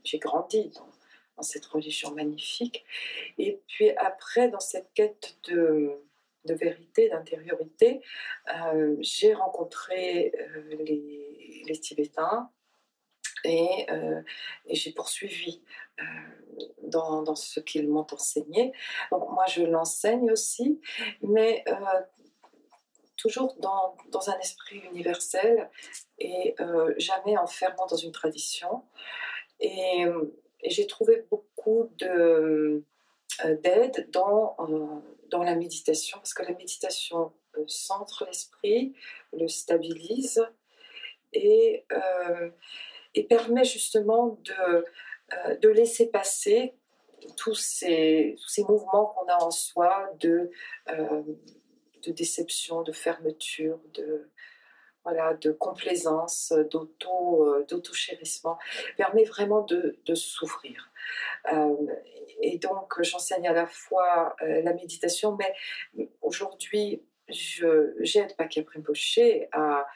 j'ai 0.04 0.20
grandi 0.20 0.70
dans, 0.70 0.90
cette 1.42 1.66
religion 1.66 2.12
magnifique. 2.12 2.86
Et 3.40 3.60
puis 3.68 3.90
après, 3.98 4.50
dans 4.50 4.60
cette 4.60 4.94
quête 4.94 5.38
de, 5.50 6.00
de 6.46 6.54
vérité, 6.54 7.10
d'intériorité, 7.10 8.02
euh, 8.56 8.96
j'ai 9.00 9.34
rencontré 9.34 10.34
euh, 10.38 10.76
les, 10.84 11.64
les, 11.68 11.80
Tibétains 11.80 12.50
et, 13.44 13.86
euh, 13.92 14.22
et 14.68 14.76
j'ai 14.76 14.92
poursuivi 14.92 15.62
dans, 16.84 17.22
dans, 17.22 17.36
ce 17.36 17.60
qu'ils 17.60 17.88
m'ont 17.88 18.08
enseigné. 18.12 18.74
Donc 19.12 19.30
moi, 19.30 19.46
je 19.48 19.62
l'enseigne 19.64 20.32
aussi, 20.32 20.82
mais 21.22 21.64
toujours 23.18 23.56
dans, 23.60 23.96
un 24.30 24.40
esprit 24.40 24.80
universel 24.92 25.70
et 26.18 26.56
jamais 26.98 27.38
enfermant 27.38 27.86
dans 27.86 27.98
une 27.98 28.12
tradition. 28.12 28.84
Et 29.60 30.06
j'ai 30.64 30.88
trouvé 30.88 31.28
beaucoup 31.30 31.92
de, 32.00 32.84
euh, 33.46 33.56
d'aide 33.58 34.10
dans, 34.12 34.56
euh, 34.60 35.44
la 35.44 35.56
méditation, 35.56 36.18
parce 36.18 36.34
que 36.34 36.44
la 36.44 36.54
méditation 36.54 37.32
euh, 37.58 37.64
centre 37.68 38.26
l'esprit, 38.26 38.94
le 39.34 39.48
stabilise 39.48 40.46
et, 41.34 41.86
et 43.16 43.24
permet 43.24 43.64
justement 43.64 44.40
de, 44.44 44.86
de 45.62 45.70
laisser 45.70 46.10
passer 46.10 46.76
tous 47.38 47.56
ces, 47.56 48.36
tous 48.42 48.50
ces 48.50 48.64
mouvements 48.64 49.08
qu'on 49.08 49.28
a 49.28 49.44
en 49.44 49.52
soi 49.52 50.10
de, 50.20 50.50
de 50.88 52.12
déception, 52.12 52.82
de 52.82 52.92
fermeture, 52.92 53.80
de, 53.94 54.30
voilà, 55.04 55.34
de 55.34 55.52
complaisance, 55.52 56.52
euh, 56.52 56.64
d'auto-chérissement, 57.68 58.58
permet 58.98 59.24
vraiment 59.24 59.62
de, 59.62 59.98
de 60.06 60.16
s'ouvrir. 60.16 60.92
Euh, 61.52 61.76
et 62.42 62.58
donc, 62.58 63.02
j'enseigne 63.02 63.48
à 63.48 63.54
la 63.54 63.68
fois 63.68 64.36
euh, 64.42 64.62
la 64.62 64.74
méditation, 64.74 65.38
mais 65.38 66.10
aujourd'hui, 66.22 67.04
j'aide 67.28 68.36
Paquet 68.36 68.66
Rinpoche 68.74 69.20
à. 69.52 69.88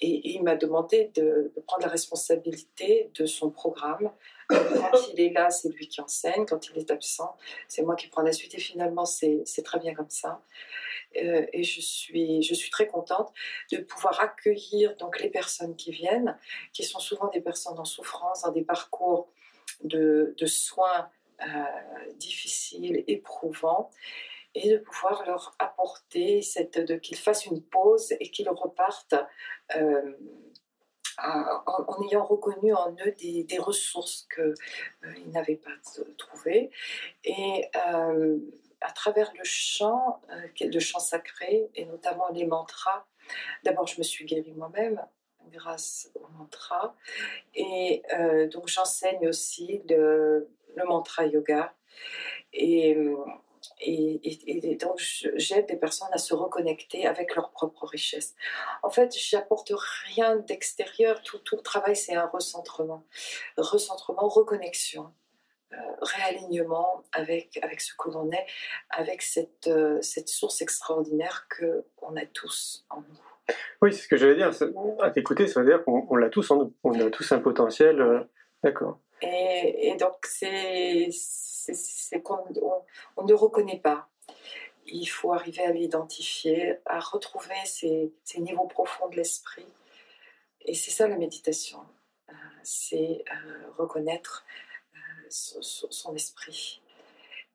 Et, 0.00 0.30
il 0.30 0.42
m'a 0.42 0.56
demandé 0.56 1.10
de, 1.14 1.52
prendre 1.66 1.82
la 1.82 1.88
responsabilité 1.88 3.10
de 3.14 3.26
son 3.26 3.50
programme. 3.50 4.10
Quand 4.48 5.08
il 5.12 5.20
est 5.20 5.32
là, 5.32 5.50
c'est 5.50 5.68
lui 5.68 5.88
qui 5.88 6.00
enseigne. 6.00 6.46
Quand 6.46 6.68
il 6.68 6.78
est 6.78 6.90
absent, 6.90 7.36
c'est 7.68 7.82
moi 7.82 7.96
qui 7.96 8.08
prends 8.08 8.22
la 8.22 8.32
suite. 8.32 8.54
Et 8.54 8.60
finalement, 8.60 9.04
c'est 9.04 9.44
très 9.64 9.78
bien 9.78 9.94
comme 9.94 10.10
ça. 10.10 10.42
Euh, 11.16 11.46
et 11.52 11.64
je 11.64 11.80
suis, 11.80 12.70
très 12.70 12.86
contente 12.86 13.32
de 13.72 13.78
pouvoir 13.78 14.20
accueillir 14.20 14.96
donc 14.96 15.20
les 15.20 15.28
personnes 15.28 15.74
qui 15.74 15.90
viennent, 15.90 16.38
qui 16.72 16.84
sont 16.84 17.00
souvent 17.00 17.28
des 17.28 17.40
personnes 17.40 17.78
en 17.78 17.84
souffrance, 17.84 18.42
dans 18.42 18.52
des 18.52 18.62
parcours 18.62 19.28
de, 19.82 20.34
de 20.38 20.46
soins 20.46 21.10
euh, 21.42 22.12
difficiles, 22.16 23.02
éprouvants, 23.08 23.90
et 24.54 24.70
de 24.70 24.78
pouvoir 24.78 25.24
leur 25.26 25.54
apporter 25.58 26.42
cette, 26.42 27.00
qu'ils 27.00 27.18
fassent 27.18 27.46
une 27.46 27.62
pause 27.62 28.12
et 28.20 28.30
qu'ils 28.30 28.48
repartent. 28.48 29.16
Euh, 29.76 30.12
en, 31.22 32.02
ayant 32.08 32.24
reconnu 32.24 32.72
en 32.72 32.96
eux 33.04 33.14
des, 33.18 33.58
ressources 33.58 34.26
qu'ils 34.34 35.30
n'avaient 35.30 35.56
pas 35.56 35.70
trouvées. 36.16 36.70
Et 37.24 37.68
à 38.80 38.92
travers 38.92 39.32
le 39.36 39.44
chant, 39.44 40.20
euh, 40.30 40.46
le 40.60 40.80
chant 40.80 41.00
sacré, 41.00 41.70
et 41.74 41.84
notamment 41.84 42.28
les 42.30 42.46
mantras. 42.46 43.06
D'abord, 43.64 43.86
je 43.86 43.98
me 43.98 44.02
suis 44.02 44.24
guérie 44.24 44.52
moi-même 44.52 45.04
grâce 45.52 46.10
aux 46.14 46.28
mantras. 46.38 46.94
Et 47.54 48.02
euh, 48.14 48.48
donc, 48.48 48.68
j'enseigne 48.68 49.28
aussi 49.28 49.82
le, 49.88 50.48
mantra 50.86 51.26
yoga. 51.26 51.74
Et, 52.52 52.96
et, 53.82 54.76
donc, 54.80 54.98
j'aide 54.98 55.66
les 55.68 55.76
personnes 55.76 56.08
à 56.12 56.18
se 56.18 56.34
reconnecter 56.34 57.06
avec 57.06 57.34
leur 57.34 57.50
propre 57.50 57.86
richesse. 57.86 58.34
En 58.82 58.90
fait, 58.90 59.16
j'apporte 59.16 59.72
rien 60.06 60.36
d'extérieur. 60.36 61.22
Tout, 61.22 61.38
tout 61.38 61.56
le 61.56 61.62
travail, 61.62 61.96
c'est 61.96 62.14
un 62.14 62.26
recentrement. 62.26 63.04
Recentrement, 63.56 64.28
reconnexion. 64.28 65.12
Euh, 65.72 65.76
réalignement 66.02 67.04
avec, 67.12 67.60
avec 67.62 67.80
ce 67.80 67.94
que 67.96 68.10
l'on 68.10 68.28
est, 68.32 68.44
avec 68.88 69.22
cette, 69.22 69.68
euh, 69.68 70.02
cette 70.02 70.28
source 70.28 70.62
extraordinaire 70.62 71.46
qu'on 71.48 72.16
a 72.16 72.26
tous 72.26 72.84
en 72.90 73.02
nous. 73.02 73.54
Oui, 73.80 73.92
c'est 73.92 74.02
ce 74.02 74.08
que 74.08 74.16
j'allais 74.16 74.34
dire. 74.34 74.50
À 75.00 75.10
t'écouter, 75.10 75.46
ça 75.46 75.60
veut 75.60 75.66
dire 75.66 75.84
qu'on 75.84 76.16
l'a 76.16 76.28
tous 76.28 76.50
en 76.50 76.56
nous. 76.56 76.74
On 76.82 76.98
a 76.98 77.08
tous 77.10 77.30
un 77.30 77.38
potentiel. 77.38 78.00
Euh, 78.00 78.20
d'accord. 78.64 78.98
Et, 79.22 79.90
et, 79.90 79.96
donc, 79.96 80.16
c'est 80.24 81.08
qu'on 82.24 82.44
on, 83.16 83.24
ne 83.24 83.34
reconnaît 83.34 83.80
pas. 83.80 84.08
Il 84.86 85.06
faut 85.06 85.32
arriver 85.32 85.62
à 85.62 85.72
l'identifier, 85.72 86.78
à 86.86 87.00
retrouver 87.00 87.54
ces, 87.64 88.12
ces, 88.24 88.40
niveaux 88.40 88.66
profonds 88.66 89.08
de 89.08 89.16
l'esprit. 89.16 89.66
Et 90.62 90.74
c'est 90.74 90.90
ça 90.90 91.08
la 91.08 91.16
méditation. 91.16 91.78
c'est 92.62 93.24
reconnaître 93.78 94.44
son, 95.30 96.14
esprit 96.14 96.82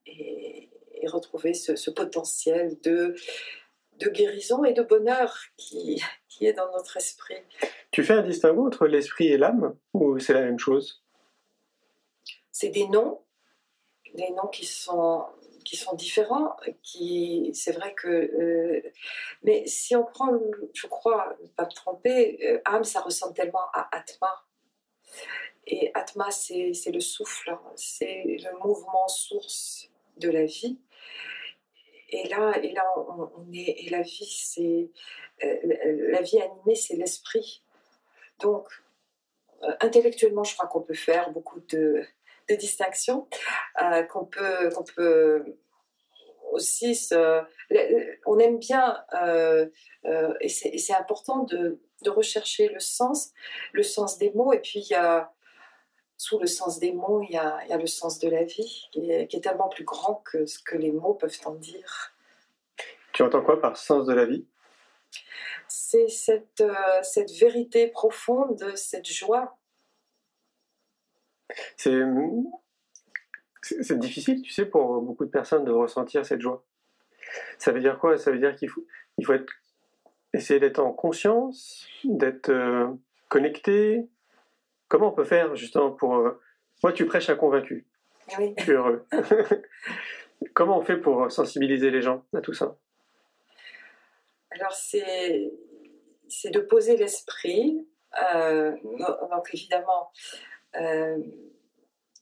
et, 0.05 0.69
retrouver 1.07 1.53
ce, 1.53 1.89
potentiel 1.91 2.79
de, 2.81 3.15
de 3.99 4.09
guérison 4.09 4.63
et 4.63 4.73
de 4.73 4.81
bonheur 4.81 5.37
qui, 5.55 6.01
qui 6.27 6.45
est 6.45 6.53
dans 6.53 6.71
notre 6.71 6.97
esprit. 6.97 7.35
Tu 7.91 8.03
fais 8.03 8.13
un 8.13 8.23
distinguo 8.23 8.65
entre 8.65 8.87
l'esprit 8.87 9.27
et 9.27 9.37
l'âme 9.37 9.77
ou 9.93 10.19
c'est 10.19 10.33
la 10.33 10.41
même 10.41 10.59
chose? 10.59 11.03
C'est 12.51 12.69
des 12.69 12.87
noms, 12.87 13.21
des 14.15 14.29
noms 14.31 14.47
qui 14.47 14.65
sont 14.65 15.25
qui 15.63 15.77
sont 15.77 15.95
différents, 15.95 16.55
qui 16.83 17.49
c'est 17.55 17.71
vrai 17.71 17.95
que 17.95 18.07
euh, 18.07 18.91
mais 19.43 19.65
si 19.65 19.95
on 19.95 20.03
prend, 20.03 20.29
je 20.73 20.87
crois, 20.87 21.35
pas 21.55 21.65
me 21.65 21.73
tromper, 21.73 22.37
euh, 22.45 22.61
âme 22.65 22.83
ça 22.83 23.01
ressemble 23.01 23.33
tellement 23.33 23.65
à 23.73 23.89
Atma 23.95 24.45
et 25.67 25.91
Atma, 25.93 26.29
c'est 26.31 26.91
le 26.91 26.99
souffle, 26.99 27.49
hein. 27.49 27.61
c'est 27.75 28.23
le 28.25 28.59
mouvement 28.59 29.07
source 29.07 29.89
de 30.17 30.29
la 30.29 30.45
vie. 30.45 30.79
Et 32.09 32.27
là, 32.27 32.57
et 32.61 32.71
là 32.71 32.83
on, 32.97 33.51
est, 33.51 33.85
et 33.85 33.89
la 33.89 34.01
vie, 34.01 34.29
c'est 34.29 34.91
euh, 35.43 36.09
la 36.11 36.21
vie 36.21 36.39
animée, 36.39 36.75
c'est 36.75 36.95
l'esprit. 36.95 37.63
Donc, 38.39 38.67
euh, 39.63 39.73
intellectuellement, 39.81 40.43
je 40.43 40.53
crois 40.53 40.67
qu'on 40.67 40.81
peut 40.81 40.93
faire 40.93 41.31
beaucoup 41.31 41.59
de, 41.61 42.05
de 42.49 42.55
distinctions, 42.55 43.27
euh, 43.81 44.03
qu'on 44.03 44.25
peut, 44.25 44.69
qu'on 44.69 44.83
peut 44.83 45.57
aussi, 46.51 47.09
on 48.25 48.39
aime 48.39 48.59
bien, 48.59 49.03
et 50.39 50.49
c'est 50.49 50.93
important 50.93 51.43
de, 51.43 51.79
rechercher 52.05 52.69
le 52.69 52.79
sens, 52.79 53.31
le 53.73 53.81
sens 53.81 54.19
des 54.19 54.31
mots, 54.31 54.53
et 54.53 54.59
puis 54.59 54.79
il 54.79 54.87
y 54.87 54.93
a, 54.93 55.33
sous 56.17 56.39
le 56.39 56.45
sens 56.45 56.79
des 56.79 56.93
mots, 56.93 57.21
il 57.23 57.33
y 57.33 57.37
a, 57.37 57.59
il 57.63 57.69
y 57.69 57.73
a 57.73 57.77
le 57.77 57.87
sens 57.87 58.19
de 58.19 58.29
la 58.29 58.43
vie, 58.43 58.87
qui 58.91 59.11
est, 59.11 59.27
qui 59.27 59.37
est, 59.37 59.41
tellement 59.41 59.69
plus 59.69 59.83
grand 59.83 60.21
que 60.23 60.45
ce 60.45 60.59
que 60.59 60.77
les 60.77 60.91
mots 60.91 61.15
peuvent 61.15 61.39
en 61.45 61.55
dire. 61.55 62.13
Tu 63.11 63.23
entends 63.23 63.41
quoi 63.41 63.59
par 63.59 63.75
sens 63.75 64.05
de 64.05 64.13
la 64.13 64.25
vie? 64.25 64.45
C'est 65.67 66.07
cette, 66.07 66.63
cette 67.01 67.31
vérité 67.31 67.87
profonde, 67.87 68.75
cette 68.75 69.07
joie. 69.07 69.54
C'est 71.77 72.01
c'est 73.65 73.97
difficile, 73.97 74.41
tu 74.41 74.51
sais, 74.51 74.65
pour 74.65 75.01
beaucoup 75.01 75.25
de 75.25 75.31
personnes 75.31 75.65
de 75.65 75.71
ressentir 75.71 76.25
cette 76.25 76.41
joie. 76.41 76.63
Ça 77.57 77.71
veut 77.71 77.79
dire 77.79 77.97
quoi? 77.97 78.17
Ça 78.17 78.31
veut 78.31 78.37
dire 78.37 78.55
qu'il 78.55 78.69
faut, 78.69 78.85
il 79.17 79.25
faut 79.25 79.33
être, 79.33 79.51
essayer 80.33 80.59
d'être 80.59 80.79
en 80.79 80.93
conscience, 80.93 81.87
d'être 82.03 82.49
euh, 82.49 82.87
connecté. 83.27 84.07
Comment 84.87 85.09
on 85.09 85.11
peut 85.11 85.23
faire 85.23 85.55
justement 85.55 85.91
pour... 85.91 86.15
Euh, 86.15 86.39
moi, 86.83 86.93
tu 86.93 87.05
prêches 87.05 87.29
un 87.29 87.35
convaincu. 87.35 87.87
Oui. 88.37 88.53
Je 88.57 88.63
suis 88.63 88.71
heureux. 88.73 89.05
Comment 90.53 90.77
on 90.77 90.81
fait 90.83 90.97
pour 90.97 91.31
sensibiliser 91.31 91.89
les 91.89 92.01
gens 92.01 92.23
à 92.33 92.41
tout 92.41 92.53
ça? 92.53 92.77
Alors, 94.51 94.73
c'est, 94.73 95.51
de 96.45 96.59
poser 96.59 96.97
l'esprit. 96.97 97.87
Euh, 98.33 98.71
donc, 98.83 99.49
évidemment, 99.53 100.11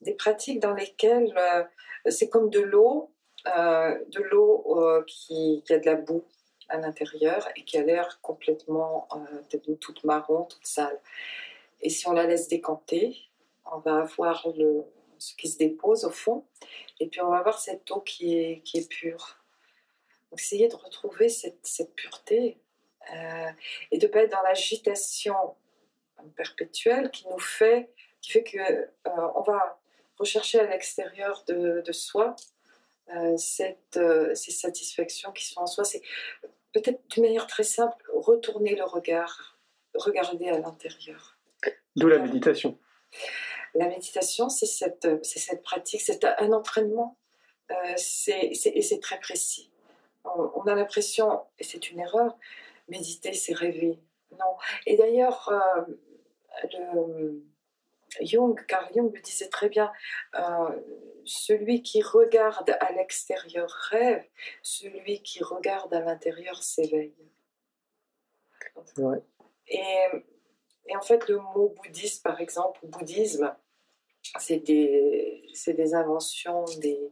des 0.04 0.14
pratiques 0.14 0.60
dans 0.60 0.74
lesquelles 0.74 1.34
euh, 1.36 1.64
c'est 2.10 2.28
comme 2.28 2.50
de 2.50 2.60
l'eau, 2.60 3.10
euh, 3.56 3.98
de 4.08 4.22
l'eau 4.22 4.78
euh, 4.78 5.04
qui, 5.06 5.62
a 5.70 5.78
de 5.78 5.86
la 5.86 5.96
boue 5.96 6.24
à 6.68 6.78
l'intérieur 6.78 7.48
et 7.56 7.64
qui 7.64 7.76
a 7.76 7.82
l'air 7.82 8.20
complètement 8.22 9.08
toute 9.80 10.04
marron, 10.04 10.44
toute 10.44 10.66
sale. 10.66 10.98
Et 11.80 11.90
si 11.90 12.06
on 12.08 12.12
la 12.12 12.26
laisse 12.26 12.48
décanter, 12.48 13.16
on 13.70 13.78
va 13.78 14.00
avoir 14.00 14.46
le, 14.56 14.84
ce 15.18 15.34
qui 15.34 15.48
se 15.48 15.58
dépose 15.58 16.04
au 16.04 16.10
fond, 16.10 16.44
et 17.00 17.08
puis 17.08 17.20
on 17.20 17.28
va 17.28 17.38
avoir 17.38 17.58
cette 17.58 17.90
eau 17.90 18.00
qui 18.00 18.38
est, 18.38 18.60
qui 18.60 18.78
est 18.78 18.88
pure. 18.88 19.36
Donc 20.30 20.40
essayer 20.40 20.68
de 20.68 20.76
retrouver 20.76 21.28
cette, 21.28 21.66
cette 21.66 21.94
pureté 21.94 22.58
et 23.90 23.98
de 23.98 24.06
ne 24.06 24.10
pas 24.10 24.20
être 24.20 24.32
dans 24.32 24.42
l'agitation 24.42 25.34
perpétuelle 26.36 27.10
qui 27.10 27.28
nous 27.28 27.38
fait, 27.38 27.90
qui 28.24 28.32
fait 28.32 28.42
que 28.42 28.58
on 29.04 29.42
va 29.42 29.78
rechercher 30.18 30.60
à 30.60 30.66
l'extérieur 30.66 31.44
de, 31.46 31.92
soi 31.92 32.36
euh, 33.14 33.36
cette, 33.36 33.98
euh, 33.98 34.34
ces 34.34 34.50
satisfactions 34.50 35.30
qui 35.32 35.44
sont 35.44 35.60
en 35.60 35.66
soi. 35.66 35.84
C'est 35.84 36.00
peut-être 36.72 37.06
d'une 37.10 37.24
manière 37.24 37.46
très 37.46 37.64
simple, 37.64 38.02
retourner 38.14 38.76
le 38.76 38.84
regard, 38.84 39.58
regarder 39.94 40.48
à 40.48 40.58
l'intérieur. 40.58 41.36
D'où 41.96 42.08
la 42.08 42.18
méditation. 42.18 42.78
La 43.74 43.88
méditation, 43.88 44.48
c'est 44.48 44.66
cette, 44.66 45.22
cette 45.22 45.62
pratique, 45.62 46.00
c'est 46.00 46.24
un 46.24 46.52
entraînement. 46.52 47.18
Euh, 47.70 47.74
c'est, 47.96 48.52
et 48.52 48.82
c'est 48.82 49.00
très 49.00 49.20
précis. 49.20 49.70
On, 50.24 50.62
a 50.62 50.74
l'impression, 50.74 51.42
et 51.58 51.64
c'est 51.64 51.90
une 51.90 52.00
erreur, 52.00 52.38
méditer, 52.88 53.34
c'est 53.34 53.52
rêver. 53.52 53.98
Non. 54.32 54.56
Et 54.86 54.96
d'ailleurs, 54.96 55.52
le 56.72 57.44
Jung, 58.20 58.64
car 58.66 58.92
Jung 58.92 59.12
le 59.12 59.20
disait 59.20 59.48
très 59.48 59.68
bien, 59.68 59.92
euh, 60.34 60.70
celui 61.24 61.82
qui 61.82 62.02
regarde 62.02 62.76
à 62.80 62.92
l'extérieur 62.92 63.70
rêve, 63.90 64.24
celui 64.62 65.22
qui 65.22 65.42
regarde 65.42 65.92
à 65.94 66.00
l'intérieur 66.00 66.62
s'éveille. 66.62 67.14
Et, 69.68 69.80
et, 70.86 70.96
en 70.96 71.02
fait, 71.02 71.28
le 71.28 71.38
mot 71.38 71.74
bouddhiste, 71.82 72.22
par 72.22 72.40
exemple, 72.40 72.80
ou 72.82 72.88
bouddhisme, 72.88 73.54
c'est 74.38 74.58
des, 74.58 75.46
des, 75.66 75.94
inventions 75.94 76.64
des, 76.80 77.10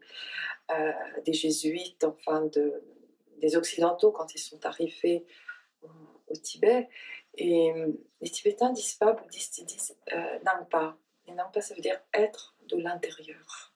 euh, 0.71 0.93
des 1.25 1.33
jésuites, 1.33 2.05
enfin 2.05 2.47
de, 2.47 2.83
des 3.39 3.57
occidentaux 3.57 4.13
quand 4.13 4.35
ils 4.35 4.39
sont 4.39 4.65
arrivés 4.67 5.25
au 6.29 6.37
Tibet. 6.37 6.89
Et 7.35 7.73
euh, 7.73 7.89
les 8.21 8.31
Tibétains 8.31 8.73
disent 8.73 8.95
pas 8.95 9.13
bouddhistes, 9.13 9.65
disent 9.65 9.97
euh, 10.13 10.39
Nangpa. 10.45 10.97
Et 11.27 11.33
Nangpa, 11.33 11.61
ça 11.61 11.75
veut 11.75 11.81
dire 11.81 12.01
être 12.13 12.57
de 12.69 12.77
l'intérieur. 12.77 13.73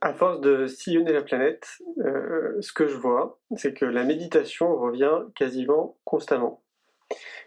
À 0.00 0.12
force 0.14 0.40
de 0.40 0.66
sillonner 0.66 1.12
la 1.12 1.22
planète, 1.22 1.68
euh, 1.98 2.60
ce 2.60 2.72
que 2.72 2.88
je 2.88 2.96
vois, 2.96 3.38
c'est 3.56 3.72
que 3.72 3.84
la 3.84 4.02
méditation 4.02 4.76
revient 4.76 5.20
quasiment 5.36 5.96
constamment. 6.04 6.64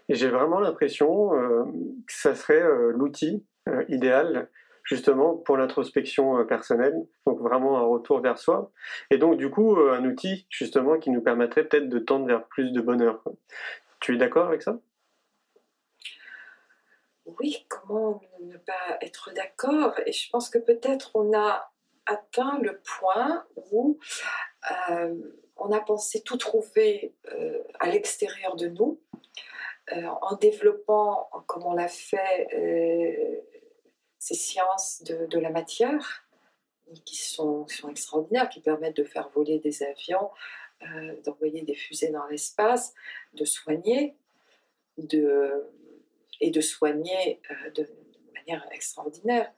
Et 0.08 0.14
j'ai 0.14 0.28
vraiment 0.28 0.60
l'impression 0.60 1.30
que 1.30 2.12
ça 2.12 2.36
serait 2.36 2.62
l'outil 2.92 3.44
idéal 3.88 4.48
justement 4.86 5.34
pour 5.34 5.56
l'introspection 5.56 6.38
euh, 6.38 6.44
personnelle, 6.44 6.94
donc 7.26 7.40
vraiment 7.40 7.76
un 7.76 7.82
retour 7.82 8.20
vers 8.20 8.38
soi, 8.38 8.70
et 9.10 9.18
donc 9.18 9.36
du 9.36 9.50
coup 9.50 9.76
euh, 9.76 9.92
un 9.92 10.04
outil 10.04 10.46
justement 10.48 10.96
qui 10.98 11.10
nous 11.10 11.20
permettrait 11.20 11.64
peut-être 11.64 11.88
de 11.88 11.98
tendre 11.98 12.26
vers 12.26 12.46
plus 12.46 12.70
de 12.70 12.80
bonheur. 12.80 13.22
Tu 14.00 14.14
es 14.14 14.16
d'accord 14.16 14.46
avec 14.46 14.62
ça? 14.62 14.78
Oui, 17.40 17.66
comment 17.68 18.20
ne 18.40 18.56
pas 18.56 18.98
être 19.00 19.32
d'accord? 19.34 19.94
Et 20.06 20.12
je 20.12 20.30
pense 20.30 20.48
que 20.48 20.58
peut-être 20.58 21.10
on 21.14 21.36
a 21.36 21.72
atteint 22.06 22.60
le 22.62 22.80
point 22.84 23.44
où 23.72 23.98
euh, 24.90 25.14
on 25.56 25.72
a 25.72 25.80
pensé 25.80 26.22
tout 26.22 26.36
trouver 26.36 27.16
à 27.80 27.88
l'extérieur 27.88 28.54
de 28.54 28.68
nous, 28.68 29.00
en 29.90 30.36
développant, 30.36 31.28
comme 31.46 31.64
on 31.64 31.74
l'a 31.74 31.88
fait, 31.88 32.46
ces 34.26 34.34
sciences 34.34 35.04
de, 35.04 35.38
la 35.38 35.50
matière 35.50 36.26
qui 37.04 37.16
sont, 37.16 37.64
extraordinaires, 37.88 38.48
qui 38.48 38.60
permettent 38.60 38.96
de 38.96 39.04
faire 39.04 39.28
voler 39.28 39.60
des 39.60 39.84
avions, 39.84 40.30
euh, 40.82 41.14
d'envoyer 41.22 41.62
des 41.62 41.76
fusées 41.76 42.10
dans 42.10 42.26
l'espace, 42.26 42.92
de 43.34 43.44
soigner, 43.44 44.16
et 44.98 46.50
de 46.50 46.60
soigner 46.60 47.40
euh, 47.52 47.70
de, 47.70 47.88
manière 48.34 48.66
extraordinaire. 48.72 49.52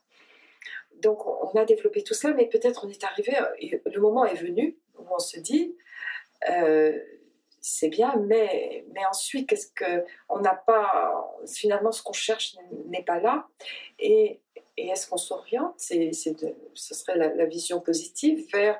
Donc 1.01 1.25
on 1.25 1.57
a 1.57 1.65
développé 1.65 2.03
tout 2.03 2.13
ça, 2.13 2.31
mais 2.33 2.45
peut-être 2.45 2.85
on 2.85 2.89
est 2.89 3.03
arrivé, 3.03 3.35
le 3.85 3.99
moment 3.99 4.25
est 4.25 4.35
venu 4.35 4.77
où 4.99 5.05
on 5.09 5.17
se 5.17 5.39
dit, 5.39 5.75
euh, 6.47 6.95
c'est 7.61 7.89
bien, 7.89 8.15
mais, 8.17 8.85
mais 8.93 9.05
ensuite, 9.05 9.49
qu'est-ce 9.49 9.71
que 9.71 10.05
on 10.29 10.39
n'a 10.39 10.55
pas 10.55 11.39
finalement 11.47 11.91
ce 11.91 12.03
qu'on 12.03 12.13
cherche 12.13 12.55
n'est 12.85 13.03
pas 13.03 13.19
là, 13.19 13.47
et, 13.97 14.41
et 14.79 14.87
est-ce 14.87 15.07
qu'on 15.07 15.17
s'oriente 15.17 15.73
c'est, 15.77 16.11
Ce 16.13 16.93
serait 16.93 17.17
la, 17.17 17.45
vision 17.45 17.81
positive 17.81 18.47
vers 18.53 18.79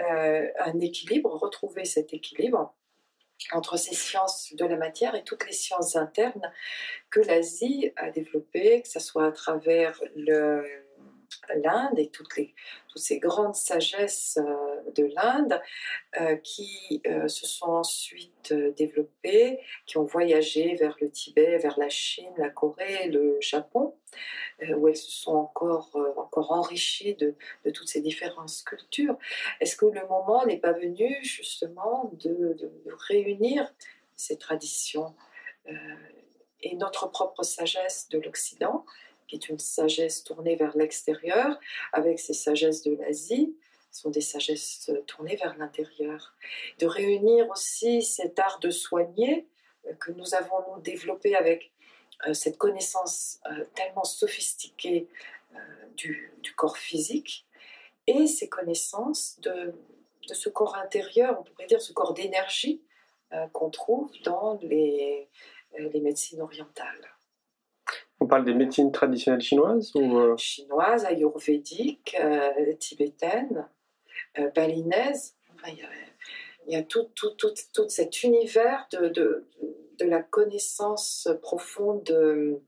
euh, 0.00 0.48
un 0.58 0.80
équilibre, 0.80 1.30
retrouver 1.36 1.84
cet 1.84 2.14
équilibre 2.14 2.74
entre 3.52 3.76
ces 3.76 3.94
sciences 3.94 4.54
de 4.54 4.64
la 4.64 4.76
matière 4.76 5.14
et 5.14 5.22
toutes 5.22 5.46
les 5.46 5.52
sciences 5.52 5.96
internes 5.96 6.50
que 7.10 7.20
l'Asie 7.20 7.92
a 7.96 8.10
développées, 8.10 8.82
que 8.82 8.88
ce 8.88 9.00
soit 9.00 9.26
à 9.26 9.32
travers 9.32 10.00
l'Inde 10.16 11.98
et 11.98 12.08
toutes, 12.08 12.32
ces 12.96 13.18
grandes 13.18 13.56
sagesses 13.56 14.38
euh, 14.40 14.90
de 14.94 15.10
l'Inde 15.16 15.60
euh, 16.20 16.36
qui 16.36 17.02
se 17.26 17.46
sont 17.46 17.70
ensuite 17.70 18.54
développées, 18.76 19.60
qui 19.84 19.98
ont 19.98 20.04
voyagé 20.04 20.74
vers 20.76 20.96
le 21.00 21.10
Tibet, 21.10 21.58
vers 21.58 21.78
la 21.78 21.90
Chine, 21.90 22.32
la 22.38 22.50
Corée, 22.50 23.08
le 23.08 23.36
Japon, 23.40 23.94
où 24.76 24.88
elles 24.88 24.96
se 24.96 25.10
sont 25.10 25.34
encore, 25.34 25.90
encore 26.16 26.52
enrichies 26.52 27.14
de, 27.14 27.34
toutes 27.70 27.88
ces 27.88 28.00
différentes 28.00 28.62
cultures. 28.64 29.16
Est-ce 29.60 29.76
que 29.76 29.86
le 29.86 30.06
moment 30.08 30.46
n'est 30.46 30.58
pas 30.58 30.72
venu 30.72 31.18
justement 31.22 32.10
de, 32.14 32.56
réunir 33.08 33.74
ces 34.16 34.38
traditions 34.38 35.14
et 36.62 36.76
notre 36.76 37.10
propre 37.10 37.42
sagesse 37.42 38.08
de 38.10 38.18
l'Occident 38.18 38.84
qui 39.26 39.36
est 39.36 39.48
une 39.48 39.58
sagesse 39.58 40.24
tournée 40.24 40.56
vers 40.56 40.76
l'extérieur, 40.76 41.58
avec 41.92 42.18
ces 42.18 42.34
sagesses 42.34 42.82
de 42.82 42.94
l'Asie, 42.96 43.56
sont 43.90 44.10
des 44.10 44.20
sagesses 44.20 44.90
tournées 45.06 45.36
vers 45.36 45.56
l'intérieur. 45.56 46.34
De 46.78 46.86
réunir 46.86 47.48
aussi 47.48 48.02
cet 48.02 48.38
art 48.38 48.58
de 48.58 48.70
soigner 48.70 49.48
euh, 49.86 49.94
que 49.94 50.10
nous 50.12 50.34
avons 50.34 50.74
nous 50.74 50.82
développé 50.82 51.36
avec 51.36 51.70
euh, 51.70 51.73
cette 52.32 52.56
connaissance 52.56 53.40
euh, 53.46 53.64
tellement 53.74 54.04
sophistiquée 54.04 55.08
du, 55.96 56.32
corps 56.56 56.76
physique 56.76 57.46
et 58.06 58.26
ces 58.26 58.48
connaissances 58.48 59.38
de, 59.40 59.72
de, 60.28 60.34
ce 60.34 60.48
corps 60.48 60.76
intérieur, 60.76 61.38
on 61.40 61.44
pourrait 61.44 61.66
dire 61.66 61.80
ce 61.80 61.92
corps 61.92 62.14
d'énergie 62.14 62.82
qu'on 63.52 63.70
trouve 63.70 64.10
dans 64.24 64.58
les, 64.62 65.28
les 65.78 66.00
médecines 66.00 66.40
orientales. 66.40 67.14
On 68.20 68.26
parle 68.26 68.44
des 68.44 68.54
médecines 68.54 68.90
traditionnelles 68.92 69.40
chinoises 69.40 69.92
ou 69.94 70.18
euh? 70.18 70.36
Chinoises, 70.36 71.04
ayurvédiques, 71.04 72.16
euh, 72.20 72.72
tibétaines. 72.74 73.68
balinaise. 74.54 75.36
il, 75.68 76.72
y 76.72 76.76
a, 76.76 76.82
tout, 76.82 77.10
tout, 77.14 77.30
tout, 77.30 77.52
tout, 77.72 77.88
cet 77.88 78.22
univers 78.22 78.86
de, 78.92 79.08
de, 79.08 79.46
de, 79.98 80.04
la 80.04 80.22
connaissance 80.22 81.28
profonde 81.42 82.04
de, 82.04 82.60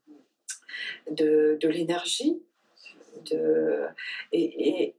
de, 1.60 1.68
l'énergie. 1.68 2.42
De, 3.30 3.86
et, 4.32 4.94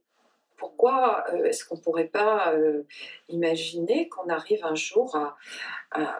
pourquoi 0.58 1.24
euh, 1.32 1.44
est-ce 1.44 1.64
qu'on 1.64 1.76
ne 1.76 1.80
pourrait 1.80 2.08
pas 2.08 2.52
euh, 2.52 2.82
imaginer 3.28 4.08
qu'on 4.08 4.28
arrive 4.28 4.64
un 4.64 4.74
jour 4.74 5.16
à, 5.16 5.36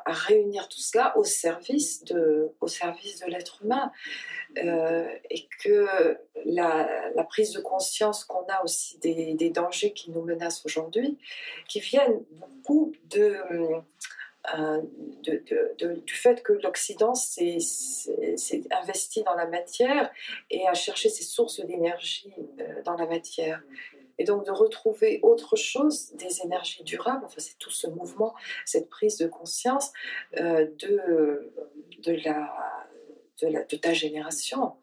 réunir 0.06 0.68
tout 0.68 0.80
cela 0.80 1.16
au 1.18 1.24
service 1.24 2.04
de, 2.04 2.50
l'être 3.26 3.62
humain 3.62 3.92
euh, 4.56 5.06
et 5.28 5.46
que 5.62 6.16
la, 6.46 6.88
prise 7.28 7.52
de 7.52 7.60
conscience 7.60 8.24
qu'on 8.24 8.46
a 8.46 8.62
aussi 8.64 8.98
des, 8.98 9.50
dangers 9.50 9.92
qui 9.92 10.10
nous 10.10 10.22
menacent 10.22 10.64
aujourd'hui, 10.64 11.18
qui 11.68 11.80
viennent 11.80 12.24
beaucoup 12.30 12.92
de... 13.10 13.36
du 15.22 16.14
fait 16.14 16.42
que 16.42 16.52
l'Occident 16.52 17.14
s'est 17.14 17.58
investi 18.70 19.22
dans 19.22 19.34
la 19.34 19.46
matière 19.46 20.10
et 20.50 20.66
a 20.66 20.74
cherché 20.74 21.08
ses 21.08 21.24
sources 21.24 21.60
d'énergie 21.60 22.32
dans 22.84 22.94
la 22.96 23.06
matière. 23.06 23.62
Et 24.18 24.24
donc 24.24 24.44
de 24.44 24.50
retrouver 24.50 25.20
autre 25.22 25.56
chose, 25.56 26.12
des 26.14 26.42
énergies 26.42 26.82
durables, 26.82 27.24
enfin 27.24 27.38
c'est 27.38 27.58
tout 27.58 27.70
ce 27.70 27.86
mouvement, 27.86 28.34
cette 28.64 28.88
prise 28.88 29.16
de 29.16 29.28
conscience 29.28 29.92
euh, 30.40 30.66
de, 30.78 31.52
la, 32.24 32.52
de, 33.42 33.76
ta 33.76 33.92
génération. 33.92 34.76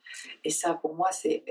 Et 0.44 0.50
ça, 0.50 0.76
pour 0.82 0.96
moi, 0.96 1.10
c'est 1.12 1.44